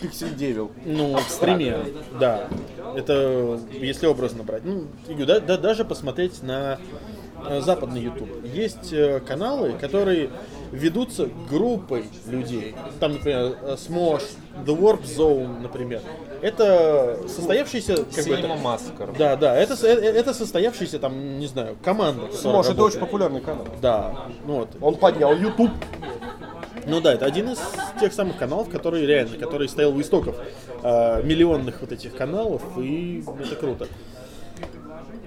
[0.00, 0.70] Pixel Devil.
[0.84, 1.86] ну, пример,
[2.18, 2.48] да.
[2.96, 4.64] Это если образно брать.
[4.64, 4.86] Ну,
[5.26, 6.78] да, да, даже посмотреть на
[7.48, 8.28] э, западный YouTube.
[8.44, 10.30] Есть э, каналы, которые
[10.74, 12.74] ведутся группой людей.
[13.00, 14.24] Там, например, э, Smosh,
[14.66, 16.00] The Warp Zone, например.
[16.42, 17.96] Это состоявшийся...
[18.14, 19.16] Как бы, это- Massacre.
[19.16, 22.32] да, да, это, э, это состоявшаяся там, не знаю, команда.
[22.32, 23.66] Сможешь, это очень популярный канал.
[23.80, 24.68] Да, ну вот.
[24.80, 25.70] Он поднял YouTube.
[26.86, 27.58] Ну да, это один из
[27.98, 30.36] тех самых каналов, который реально, который стоял у истоков
[30.82, 33.86] э, миллионных вот этих каналов, и это круто.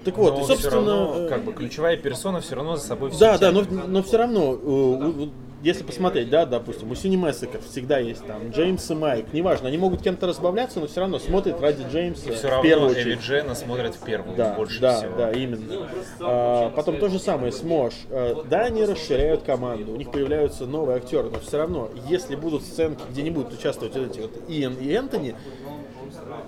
[0.07, 3.09] Так вот, Но и собственно, равно, э, как бы, ключевая персона все равно за собой
[3.11, 5.29] все да, да, но, но все равно, э, у- у-
[5.63, 10.01] если посмотреть, да, допустим, у Cinemassacre всегда есть там Джеймс и Майк, неважно, они могут
[10.03, 13.19] кем-то разбавляться, но все равно смотрят ради Джеймса все в первую равно очередь.
[13.19, 15.17] Джена смотрят в первую Да, больше да, всего.
[15.17, 15.89] да, именно.
[16.21, 17.93] А, потом то же самое, Смош.
[18.11, 22.61] А, да, они расширяют команду, у них появляются новые актеры, но все равно, если будут
[22.61, 25.35] сценки, где не будут участвовать вот эти вот Иэн и Энтони,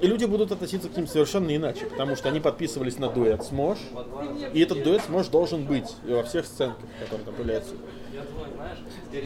[0.02, 3.78] и люди будут относиться к ним совершенно иначе, потому что они подписывались на дуэт Смош,
[4.54, 7.74] и этот дуэт Смош должен быть во всех сценках, которые там появляются.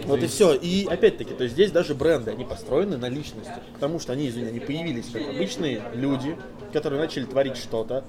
[0.06, 0.54] Вот и все.
[0.54, 3.52] И опять-таки, то есть здесь даже бренды, они построены на личности.
[3.74, 6.38] Потому что они, извини, они появились как обычные люди,
[6.72, 8.04] которые начали творить что-то.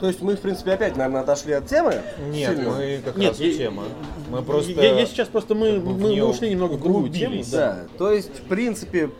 [0.00, 2.02] То есть мы, в принципе, опять, наверное, отошли от темы.
[2.30, 2.70] Нет, Сильно.
[2.70, 3.84] мы как Нет, раз я- тема.
[4.28, 4.72] Мы просто...
[4.72, 7.42] Я, я сейчас просто мы, мы, мы ушли немного в другую тему.
[7.50, 7.58] Да.
[7.58, 9.10] Да, то есть, в принципе,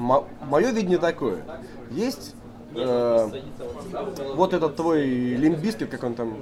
[0.00, 1.42] мое видение такое.
[1.90, 2.34] Есть
[2.74, 3.30] э,
[4.34, 6.38] вот этот твой лимбискет, как он там,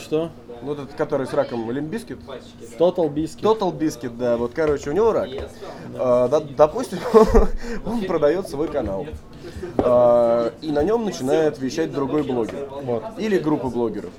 [0.00, 0.30] Что?
[0.62, 2.18] ну, вот этот, который с раком лимбискет,
[2.78, 3.42] Total Biscuit.
[3.42, 5.28] Total Biscuit, да, вот, короче, у него рак.
[5.28, 6.98] Э, да- допустим,
[7.86, 9.06] он продает свой канал.
[9.78, 12.68] Э, и на нем начинает вещать другой блогер.
[12.82, 13.04] Вот.
[13.18, 14.10] Или группа блогеров.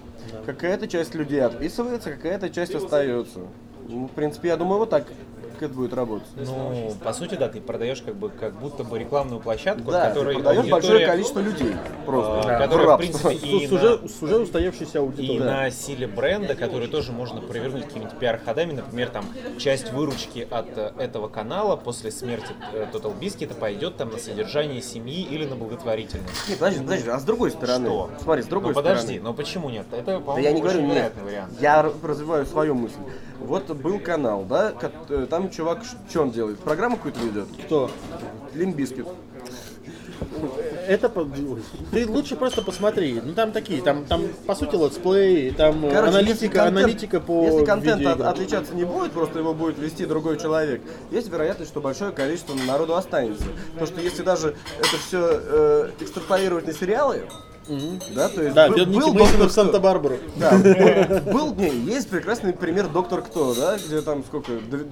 [0.46, 3.40] Какая-то часть людей отписывается, какая-то часть остается.
[3.88, 5.06] Ну, в принципе, я думаю, вот так
[5.64, 6.28] это будет работать.
[6.36, 10.14] Ну, по сути, да, ты продаешь как бы как будто бы рекламную площадку, Да, ты
[10.14, 11.76] которой продаешь большое количество людей.
[12.06, 12.42] Просто.
[12.42, 15.40] а, В которая, в принципе, С, и с на- уже, с уже устоявшейся И аудиторией.
[15.40, 19.26] на силе бренда, который тоже можно провернуть какими-то пиар-ходами, например, там
[19.58, 24.82] часть выручки от э, этого канала после смерти э, Total Biscuit пойдет там на содержание
[24.82, 26.50] семьи или на благотворительность.
[26.50, 27.86] Нет, подожди, подожди, а с другой стороны?
[27.88, 28.10] Что?
[28.22, 29.22] Смотри, с другой ну подожди, стороны.
[29.24, 29.86] но почему нет?
[29.92, 31.14] Это, Да по-моему, я не говорю, нет.
[31.24, 31.54] вариант.
[31.62, 32.96] Я развиваю свою мысль.
[33.46, 34.74] Вот был канал, да,
[35.10, 36.60] э, там чувак, что он делает?
[36.60, 37.48] Программу какую-то ведет?
[37.66, 37.92] Кто?
[38.54, 39.08] Limp Bizkit.
[40.88, 41.10] Это
[41.92, 43.20] ты лучше просто посмотри.
[43.24, 47.44] Ну там такие, там, там по сути летсплей, там э, Короче, аналитика, контент- аналитика по
[47.46, 50.82] Если контент от- отличаться не будет, просто его будет вести другой человек,
[51.12, 53.46] есть вероятность, что большое количество народу останется.
[53.74, 57.28] Потому что если даже это все э, экстраполировать на сериалы,
[58.14, 60.18] да, то есть Да, был, был «Доктор в Санта-Барбару.
[60.38, 60.52] Да,
[61.26, 64.88] был, был- не, есть прекрасный пример Доктор Кто, да, где там сколько, дв-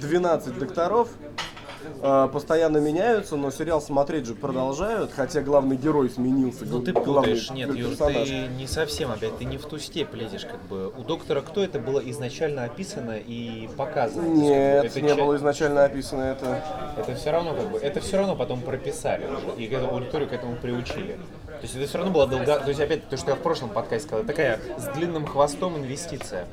[0.00, 1.08] 12 докторов,
[2.00, 6.64] э, постоянно меняются, но сериал смотреть же продолжают, хотя главный герой сменился.
[6.64, 8.28] Ну ты путаешь, нет, Юр, персонаж.
[8.28, 10.88] ты не совсем опять, ты не в ту степь лезешь, как бы.
[10.96, 14.26] У доктора кто это было изначально описано и показано?
[14.26, 16.64] Нет, бы, не это ча- было изначально описано это.
[16.96, 21.18] Это все равно как бы, это все равно потом прописали и аудиторию к этому приучили.
[21.62, 23.70] То есть это все равно было долго, то есть опять то, что я в прошлом
[23.70, 26.48] подкасте сказал, такая с длинным хвостом инвестиция.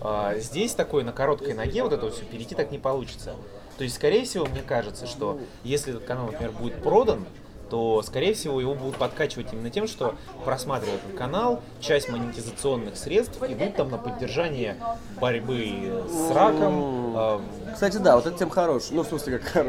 [0.00, 3.34] А, здесь такой на короткой ноге вот это вот все перейти так не получится.
[3.78, 7.24] То есть, скорее всего, мне кажется, что если этот канал, например, будет продан,
[7.68, 10.14] то, скорее всего, его будут подкачивать именно тем, что
[10.44, 14.76] просматривая этот канал, часть монетизационных средств идут там на поддержание
[15.20, 17.40] борьбы с раком, а,
[17.72, 18.84] Кстати, да, вот это тем хорош.
[18.92, 19.66] Ну, в смысле, как.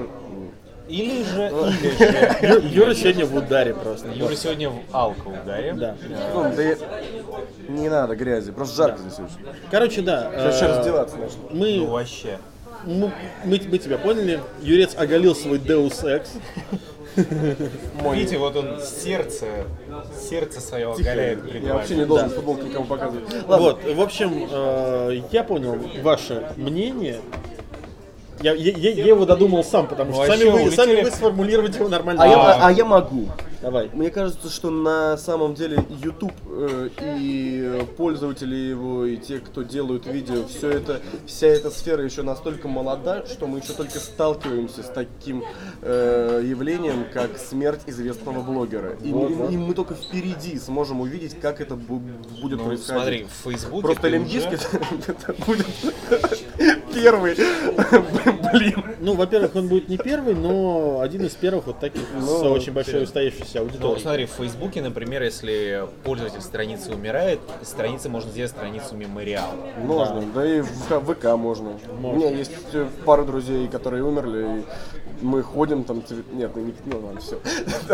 [0.87, 1.47] Или же,
[1.81, 4.09] или же, Ю- или Юра сегодня в ударе просто.
[4.09, 5.73] Юра сегодня в алко ударе.
[5.73, 5.95] Да.
[6.33, 6.63] Ну, да
[7.67, 9.45] не надо грязи, просто жарко здесь очень.
[9.71, 10.31] Короче, да.
[10.51, 11.39] Сейчас э, раздеваться начну.
[11.49, 12.37] Ну Мы, вообще.
[12.85, 13.11] мы,
[13.43, 14.39] мы, мы тебя поняли.
[14.61, 16.27] Юрец оголил свой Deus Ex.
[18.13, 19.45] Видите, вот он сердце,
[20.29, 23.23] сердце свое оголяет перед Я вообще не должен футболку никому показывать.
[23.47, 27.21] Ладно, Вот, в общем, э, я понял ваше мнение.
[28.41, 31.87] Я, я, я- я его додумал сам, потому что сами вы, сами вы сформулировать его
[31.87, 32.21] нормально.
[32.23, 33.27] а, не я, а я могу.
[33.61, 33.89] Давай.
[33.93, 40.05] Мне кажется, что на самом деле YouTube э, и пользователи его, и те, кто делают
[40.05, 44.87] видео, все это, вся эта сфера еще настолько молода, что мы еще только сталкиваемся с
[44.89, 45.43] таким
[45.81, 48.95] э, явлением, как смерть известного блогера.
[49.01, 49.51] И, Вот, и- вот.
[49.51, 52.01] и мы только впереди сможем увидеть, как это бу-
[52.41, 53.01] будет Ну, происходить.
[53.01, 55.65] смотри, в Фейсбуке Просто Limp Bizkit уже- это будет
[56.95, 57.35] первый.
[58.53, 58.83] Блин.
[58.99, 62.71] Ну, во-первых, он будет не первый, но один из первых вот таких с Ну, очень
[62.73, 64.01] большой устоявшейся Ну, аудиторией.
[64.01, 69.49] смотри, в Фейсбуке, например, если пользователь страницы умирает, из страницы можно сделать страницу мемориал.
[69.83, 70.67] Можно, да, и в
[71.13, 71.77] ВК можно.
[72.01, 72.51] У меня есть
[73.05, 74.63] пара друзей, которые умерли,
[75.14, 77.39] и мы ходим там, нет, ну, не, ну ладно, все.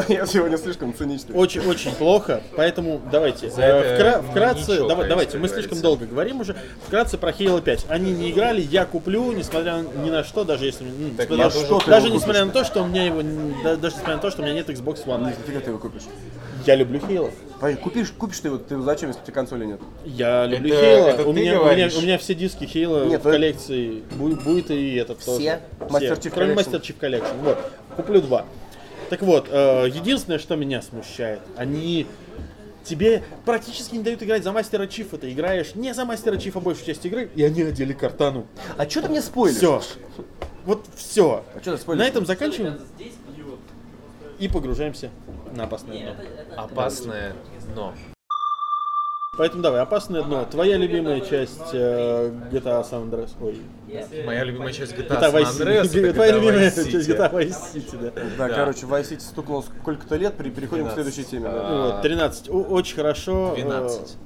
[0.13, 1.35] Я сегодня слишком циничный.
[1.35, 3.49] Очень-очень плохо, поэтому давайте.
[3.49, 6.55] За э, это вкра- не вкратце, ничего, давай, давайте, мы слишком долго говорим уже.
[6.87, 7.85] Вкратце про Halo 5.
[7.89, 10.85] Они не играли, я куплю, несмотря ни на что, даже если...
[11.17, 13.21] Так несмотря- даже его несмотря на то, что у меня его...
[13.77, 15.27] даже несмотря на то, что у меня нет Xbox One.
[15.27, 16.03] Нифига ты его купишь.
[16.65, 16.99] Я люблю.
[17.59, 19.79] Пой, купишь, купишь ты его, ты зачем, если у тебя консоли нет?
[20.03, 21.07] Я люблю Это- Halo.
[21.13, 24.03] это у, ты меня, у, меня, у меня все диски Halo Нет, в вы- коллекции.
[24.15, 25.31] Будет, будет и этот Все?
[25.31, 25.61] тоже.
[25.91, 26.53] Master Chief Кроме?
[26.55, 27.35] Master Chief Collection.
[27.43, 27.57] Вот.
[27.95, 28.45] Куплю два.
[29.09, 32.07] Так вот, э, единственное, что меня смущает, они
[32.83, 35.17] тебе практически не дают играть за мастера Чифа.
[35.17, 38.47] Ты играешь не за мастера Чифа большую часть игры, и они одели картану.
[38.77, 39.57] А что ты мне спойлишь?
[39.57, 39.81] Все.
[40.65, 41.43] Вот все.
[41.55, 42.03] А что ты спойлишь?
[42.03, 42.79] На этом заканчиваем.
[44.41, 45.11] И погружаемся
[45.55, 46.15] на опасное
[46.49, 46.63] дно.
[46.63, 47.33] Опасное
[47.73, 47.93] дно.
[49.37, 50.45] Поэтому давай, опасное дно.
[50.45, 53.29] Твоя любимая часть э, GTA San Andreas.
[53.39, 53.61] Ой,
[54.25, 57.09] Моя любимая часть GTA GTA San Vice Andreas, это Твоя GTA любимая Vice часть.
[57.09, 58.11] GTA Vice City, да.
[58.37, 58.53] Да, Да.
[58.55, 61.13] короче, Vice City стукнуло сколько-то лет, при- переходим к 12.
[61.13, 61.49] следующей теме.
[61.49, 61.93] А, Да.
[61.95, 62.49] Вот, 13.
[62.49, 63.53] О- Очень хорошо.
[63.55, 64.17] э, 12.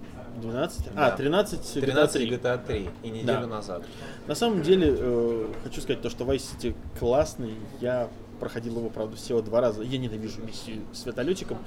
[0.42, 0.86] 12?
[0.96, 2.30] А, 13 GTA 13 3.
[2.38, 3.48] GTA 3 и неделю Да.
[3.48, 3.84] назад.
[4.28, 7.54] На самом деле, э, хочу сказать то, что Vice City классный.
[7.80, 8.08] Я
[8.40, 9.82] проходил его, правда, всего два раза.
[9.84, 11.58] Я ненавижу миссию с вертолетиком.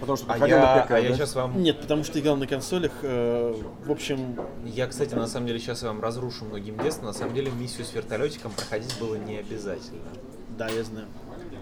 [0.00, 1.14] Потому что А проходил на я, ПК, а я да?
[1.16, 2.92] сейчас вам Нет, потому что играл на консолях.
[3.02, 7.06] э, в общем, Я, кстати, на самом деле сейчас вам разрушу многим детство.
[7.06, 10.00] На самом деле миссию с вертолетиком проходить было не обязательно.
[10.58, 11.06] да, я знаю.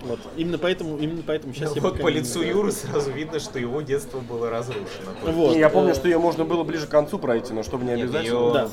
[0.04, 0.20] Вот.
[0.36, 3.80] Именно поэтому, именно поэтому сейчас я Вот по не- лицу Юры сразу видно, что его
[3.80, 5.12] детство было разрушено.
[5.22, 5.54] Вот.
[5.54, 7.92] Не, я помню, э, что ее можно было ближе к концу пройти, но чтобы не
[7.94, 8.34] Нет, обязательно.
[8.36, 8.68] её- Да.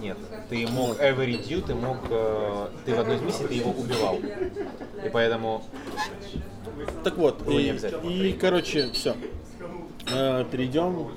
[0.00, 0.16] Нет,
[0.50, 4.16] ты мог every due, ты мог, э, ты в одной из миссий ты его убивал.
[5.04, 5.64] И поэтому
[7.02, 8.08] Так вот, не и, обязательно.
[8.10, 9.14] и, короче, все.
[10.06, 11.08] перейдем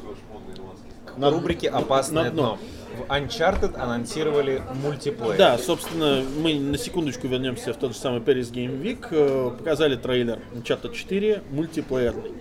[1.18, 2.42] на рубрике «Опасное на дно».
[2.42, 2.58] дно».
[3.00, 5.38] В Uncharted анонсировали мультиплеер.
[5.38, 9.08] Да, собственно, мы на секундочку вернемся в тот же самый Paris Game Week.
[9.12, 12.32] Э, Показали трейлер Uncharted 4 мультиплеерный.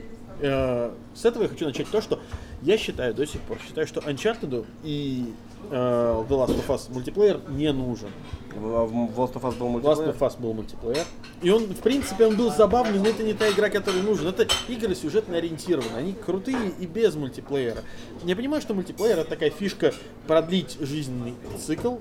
[0.41, 2.21] Э, С этого я хочу начать то, что
[2.63, 5.33] я считаю до сих пор, считаю, что Uncharted и
[5.71, 8.09] э, The Last of Us мультиплеер не нужен.
[8.55, 10.15] В, в Last of Us был Last мультиплеер.
[10.15, 11.05] of Us был мультиплеер.
[11.43, 14.31] И он, в принципе, он был забавный, но это не та игра, которая нужна.
[14.31, 15.97] Это игры сюжетно ориентированы.
[15.97, 17.83] Они крутые и без мультиплеера.
[18.25, 19.93] Я понимаю, что мультиплеер это такая фишка
[20.27, 21.35] продлить жизненный
[21.65, 21.97] цикл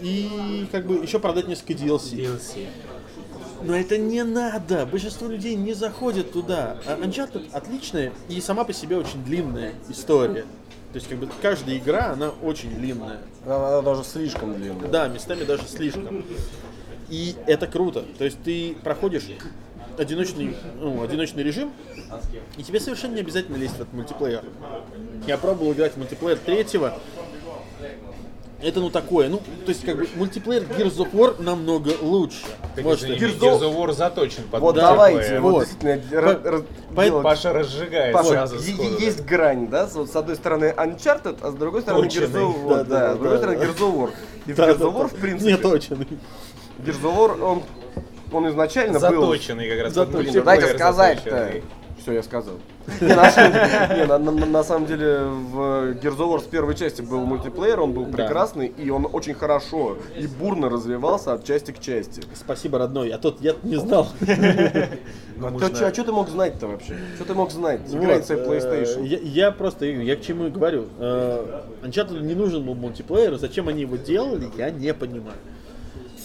[0.00, 2.16] и как бы еще продать несколько DLC.
[2.16, 2.66] DLC.
[3.64, 4.86] Но это не надо.
[4.86, 6.78] Большинство людей не заходит туда.
[6.86, 10.44] А Uncharted отличная и сама по себе очень длинная история.
[10.92, 13.18] То есть, как бы каждая игра, она очень длинная.
[13.44, 14.88] Она даже слишком длинная.
[14.88, 16.24] Да, местами даже слишком.
[17.08, 18.04] И это круто.
[18.18, 19.24] То есть ты проходишь
[19.98, 21.72] одиночный, ну, одиночный режим,
[22.56, 24.44] и тебе совершенно не обязательно лезть в этот мультиплеер.
[25.26, 26.98] Я пробовал играть в мультиплеер третьего.
[28.64, 32.38] Это ну такое, ну, то есть как бы мультиплеер Gears of War намного лучше.
[32.82, 36.66] Может, это- Gears of War заточен под Вот Да, давайте, вот, вот.
[36.96, 39.04] По- Паша разжигает Паша, сразу е- сходу, да.
[39.04, 39.86] есть грань, да?
[39.92, 42.26] Вот с одной стороны Uncharted, а с другой стороны Точенный.
[42.26, 42.76] Gears of War.
[42.76, 43.64] Да, Да, да, с другой да, стороны да.
[43.66, 44.10] Gears of War.
[44.46, 45.08] И в Да, Gears да, of War, да.
[45.08, 45.94] в принципе, Не точно.
[45.94, 47.62] Gears of War, он,
[48.32, 49.00] он изначально был...
[49.20, 49.92] Заточенный как раз.
[49.92, 50.42] Заточенный.
[50.42, 51.52] Дайте сказать-то.
[52.04, 52.56] Все, я сказал.
[53.00, 55.56] Не, на, самом деле- не, на- на- на самом деле в
[55.94, 59.96] Gears of War с первой части был мультиплеер, он был прекрасный, и он очень хорошо
[60.18, 62.20] и бурно развивался от части к части.
[62.34, 63.08] Спасибо, родной.
[63.08, 64.08] А тот я не знал.
[65.36, 66.96] Ну, А можно- что ты мог знать-то вообще?
[67.16, 67.80] Что ты мог знать?
[67.92, 69.02] Играть Вот, в PlayStation.
[69.02, 70.84] э, Я, я просто, я к чему и говорю.
[71.00, 75.36] Э, Uncharted не нужен был мультиплеер, зачем они его делали, я не понимаю.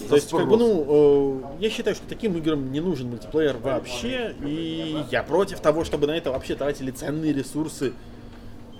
[0.08, 4.36] То есть, как бы, ну, э, я считаю, что таким играм не нужен мультиплеер вообще,
[4.44, 7.94] и я против того, чтобы на это вообще тратили ценные ресурсы.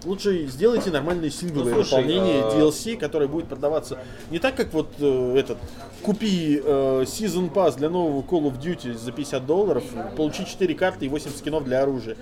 [0.06, 4.00] Лучше сделайте нормальные сингловые Ну, слушай, дополнения, а- DLC, которые будет продаваться
[4.32, 5.58] не так, как вот э, этот,
[6.04, 9.84] купи э, Season Pass для нового Call of Duty за 50 долларов,
[10.16, 12.16] получи 4 карты и 8 скинов для оружия.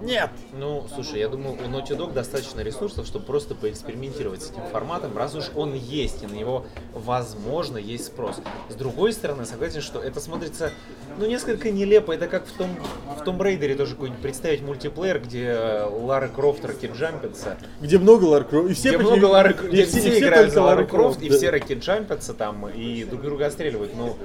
[0.00, 0.30] Нет!
[0.52, 5.16] Ну, слушай, я думаю, у Naughty Dog достаточно ресурсов, чтобы просто поэкспериментировать с этим форматом,
[5.16, 8.36] раз уж он есть, и на него, возможно, есть спрос.
[8.68, 10.70] С другой стороны, согласен, что это смотрится,
[11.18, 12.12] ну, несколько нелепо.
[12.12, 12.70] Это как в Tomb,
[13.18, 18.24] в Tomb Raider е тоже какой-нибудь представить мультиплеер, где э, Лара Крофт ракетджампится, Где много
[18.24, 18.70] Лар Крофт.
[18.70, 20.76] И все где почти- много Лары Крофт, где все- и все все играют за Лару
[20.80, 21.36] Лару Крофт, и да.
[21.36, 23.96] все ракетджампятся там, и друг друга отстреливают.
[23.96, 24.16] Но,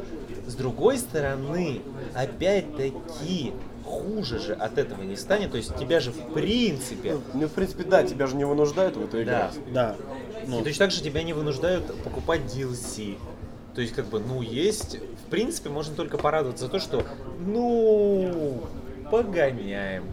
[0.48, 1.82] с другой стороны,
[2.16, 3.54] опять-таки,
[3.90, 5.52] хуже же от этого не станет.
[5.52, 9.04] То есть тебя же в принципе Ну, в принципе, да, тебя же не вынуждают в
[9.04, 9.24] это да.
[9.24, 9.60] играть.
[9.74, 9.96] Да.
[10.48, 13.18] Ну, И точно так же тебя не вынуждают покупать DLC.
[13.74, 14.98] То есть, как бы, ну, есть...
[15.26, 17.04] В принципе, можно только порадоваться за то, что,
[17.46, 18.64] ну,
[19.12, 20.04] погоняем.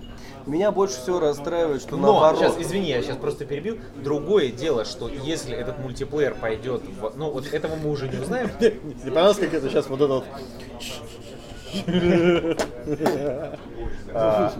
[0.46, 2.38] Меня больше всего расстраивает, что Но, наоборот.
[2.38, 3.78] сейчас, извини, я сейчас просто перебил.
[3.96, 7.12] Другое дело, что если этот мультиплеер пойдет в...
[7.16, 8.50] Ну, вот этого мы уже не узнаем.
[8.60, 8.72] Мне
[9.06, 10.24] понравилось, как это сейчас вот это вот.
[10.32, 10.38] А,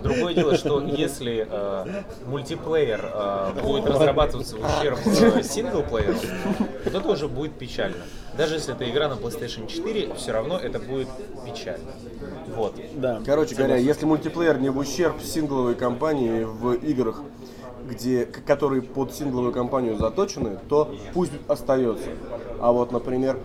[0.03, 1.85] Другое дело, что если э,
[2.25, 6.17] мультиплеер э, будет разрабатываться в ущерб э, синглплееру,
[6.85, 7.97] вот это уже будет печально.
[8.37, 11.07] Даже если это игра на PlayStation 4, все равно это будет
[11.45, 11.91] печально.
[12.55, 12.75] Вот.
[12.95, 13.21] Да.
[13.25, 17.21] Короче говоря, если мультиплеер не в ущерб сингловой кампании в играх,
[17.87, 22.09] где, которые под сингловую кампанию заточены, то пусть остается.
[22.59, 23.39] А вот, например,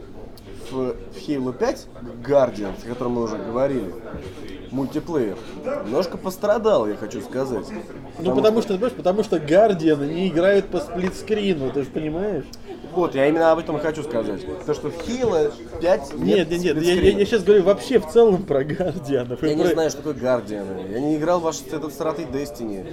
[0.72, 1.86] в, Halo 5
[2.26, 3.94] Guardian, о котором мы уже говорили,
[4.70, 5.36] мультиплеер
[5.84, 7.66] немножко пострадал, я хочу сказать.
[8.18, 12.44] Ну потому что, понимаешь, потому что Гардианы не играют по сплитскрину, ты же понимаешь?
[12.94, 14.44] Вот, я именно об этом хочу сказать.
[14.66, 18.42] То, что в Halo 5 Нет, нет, нет, я, я, сейчас говорю вообще в целом
[18.42, 19.42] про Гардианов.
[19.42, 20.88] Я не про- знаю, что такое Гардианы.
[20.90, 22.86] Я не играл в ваш этот сратый Destiny.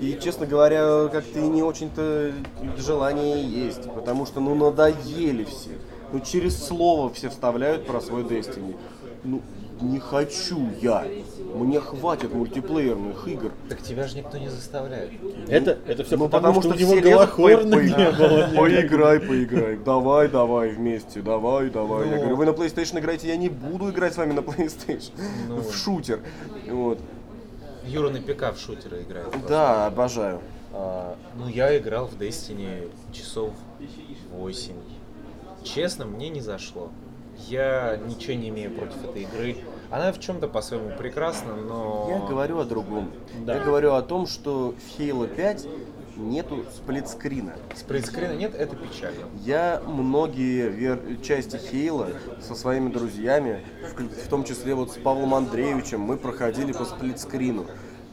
[0.00, 2.32] И, честно говоря, как-то и не очень-то
[2.78, 3.82] желание есть.
[3.92, 5.70] Потому что, ну, надоели все.
[6.12, 8.76] Ну, через слово все вставляют про свой Destiny.
[9.24, 9.40] Ну,
[9.80, 11.04] не хочу я.
[11.54, 13.50] Мне хватит мультиплеерных игр.
[13.68, 15.10] Так тебя же никто не заставляет.
[15.48, 18.50] Это, это все Ну, потому, что, у него по- не было.
[18.56, 19.76] Поиграй, поиграй.
[19.76, 21.20] Давай, давай вместе.
[21.20, 22.08] Давай, давай.
[22.08, 22.20] Я Ну.
[22.20, 25.12] говорю, вы на PlayStation играете, я не буду играть с вами на PlayStation.
[25.48, 25.60] Ну.
[25.60, 26.20] В шутер.
[26.68, 26.98] Вот.
[27.86, 29.28] Юра на ПК в шутеры играет.
[29.48, 30.40] Да, обожаю.
[30.72, 33.50] А, ну, я играл в Destiny часов
[34.32, 34.72] 8.
[35.64, 36.90] Честно, мне не зашло.
[37.48, 39.56] Я ничего не имею против этой игры.
[39.90, 42.06] Она в чем-то по-своему прекрасна, но...
[42.10, 43.10] Я говорю о другом.
[43.44, 43.56] Да.
[43.56, 45.66] Я говорю о том, что в Halo 5
[46.16, 47.54] нету сплитскрина.
[47.74, 49.26] Сплитскрина нет, это печально.
[49.44, 52.08] Я многие вер- части Хейла
[52.40, 53.64] со своими друзьями,
[53.96, 57.66] в, в том числе вот с Павлом Андреевичем, мы проходили по сплитскрину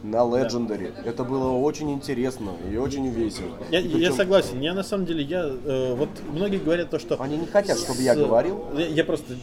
[0.04, 0.92] на Legendary.
[1.06, 3.50] Это было очень интересно и очень весело.
[3.70, 4.60] Я, И я причем согласен.
[4.62, 8.02] Я на самом деле, я э, вот многие говорят то, что Они не хотят, чтобы
[8.02, 8.64] я с- говорил.
[8.78, 9.34] Я, я просто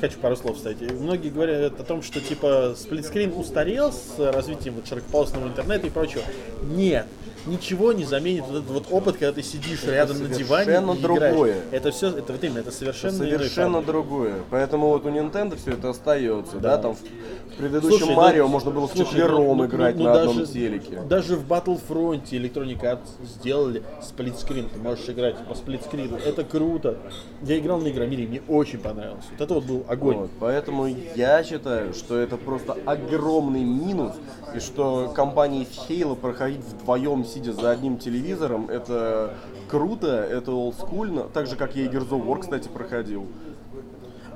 [0.00, 0.80] хочу пару слов вставить.
[0.92, 6.22] Многие говорят о том, что типа сплитскрин устарел с развитием вот широкополосного интернета и прочего.
[6.62, 7.06] Нет.
[7.46, 10.94] Ничего не заменит вот этот вот опыт, когда ты сидишь рядом на диване совершенно и
[10.96, 11.32] играешь.
[11.34, 11.56] другое.
[11.70, 13.86] Это все, это вот именно, это совершенно, иной Совершенно формат.
[13.86, 14.34] другое.
[14.50, 16.56] Поэтому вот у Nintendo все это остается.
[16.56, 16.82] Да, Да.
[16.82, 20.18] там в, предыдущем Слушай, Марио ну, можно было слушай, вчетвером ну, играть ну, на ну,
[20.18, 21.00] одном даже- телеке.
[21.08, 24.68] Даже в Battlefront Electronic Arts сделали сплитскрин.
[24.70, 26.16] Ты можешь играть по сплитскрину.
[26.16, 26.98] Это круто.
[27.42, 29.24] Я играл на Игромире, мне очень понравилось.
[29.30, 30.16] Вот это вот был огонь.
[30.16, 34.12] Вот, поэтому я считаю, что это просто огромный минус,
[34.54, 39.34] и что компании Halo проходить вдвоем, сидя за одним телевизором, это
[39.68, 43.26] круто, это олдскульно, так же, как я и Gears of War, кстати, проходил.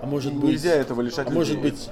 [0.02, 0.50] А может быть...
[0.50, 1.36] Нельзя этого лишать А людей.
[1.38, 1.88] может быть,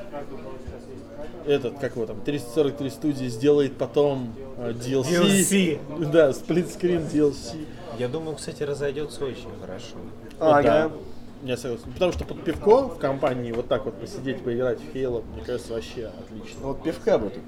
[1.46, 5.78] этот, как его там, 343 студии сделает потом э, DLC.
[6.10, 7.66] Да, сплитскрин DLC.
[7.98, 9.96] Я думаю, кстати, разойдется очень хорошо.
[10.38, 10.62] Вот Ага.
[10.62, 10.90] да.
[11.42, 11.92] Я согласен.
[11.92, 15.74] Потому что под пивко в компании вот так вот посидеть, поиграть в Halo, мне кажется,
[15.74, 16.60] вообще отлично.
[16.62, 17.46] Вот пивка бы только.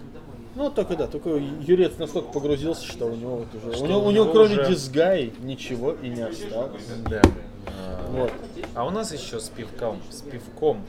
[0.58, 3.76] Ну, только да, только Юрец настолько погрузился, что у него вот уже...
[3.76, 6.82] Что у него, у него кроме уже- дизгай ничего и не осталось.
[7.08, 7.22] Да.
[8.10, 8.32] Вот.
[8.74, 10.82] А у нас еще с пивком, с пивком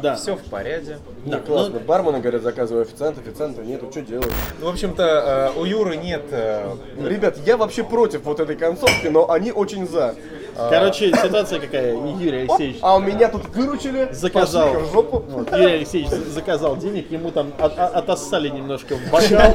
[0.00, 0.14] Да.
[0.14, 0.98] все в порядке.
[1.26, 1.80] Да, Ну, классно.
[1.80, 4.30] Бармены говорят, заказывай официант, официанта нету, что делать?
[4.60, 9.08] Ну, в общем-то, э, у Юры нет э, Ребят, я вообще против вот этой концовки,
[9.08, 10.14] но они очень за.
[10.58, 11.94] Ну, Короче, ситуация какая.
[11.94, 14.74] Юрий Алексеевич а у меня тут выручили, заказал.
[14.92, 19.54] Вот, Юрий Алексеевич заказал денег, ему там от- от- отоссали немножко в бокал.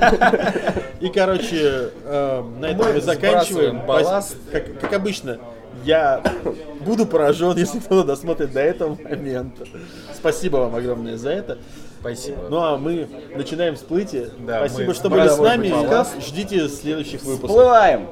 [1.00, 3.86] И, короче, э, на этом Мы мы заканчиваем.
[3.86, 4.38] балласт.
[4.52, 5.40] Как, как обычно,
[5.84, 6.22] я
[6.82, 9.66] буду поражен, если кто-то досмотрит до этого момента.
[10.14, 11.58] Спасибо вам огромное за это.
[12.00, 12.38] Спасибо.
[12.50, 14.30] Ну а мы начинаем всплытие.
[14.40, 16.22] Да, Спасибо, мы что были с нами.
[16.22, 17.50] Ждите следующих выпусков.
[17.50, 18.08] Всплываем!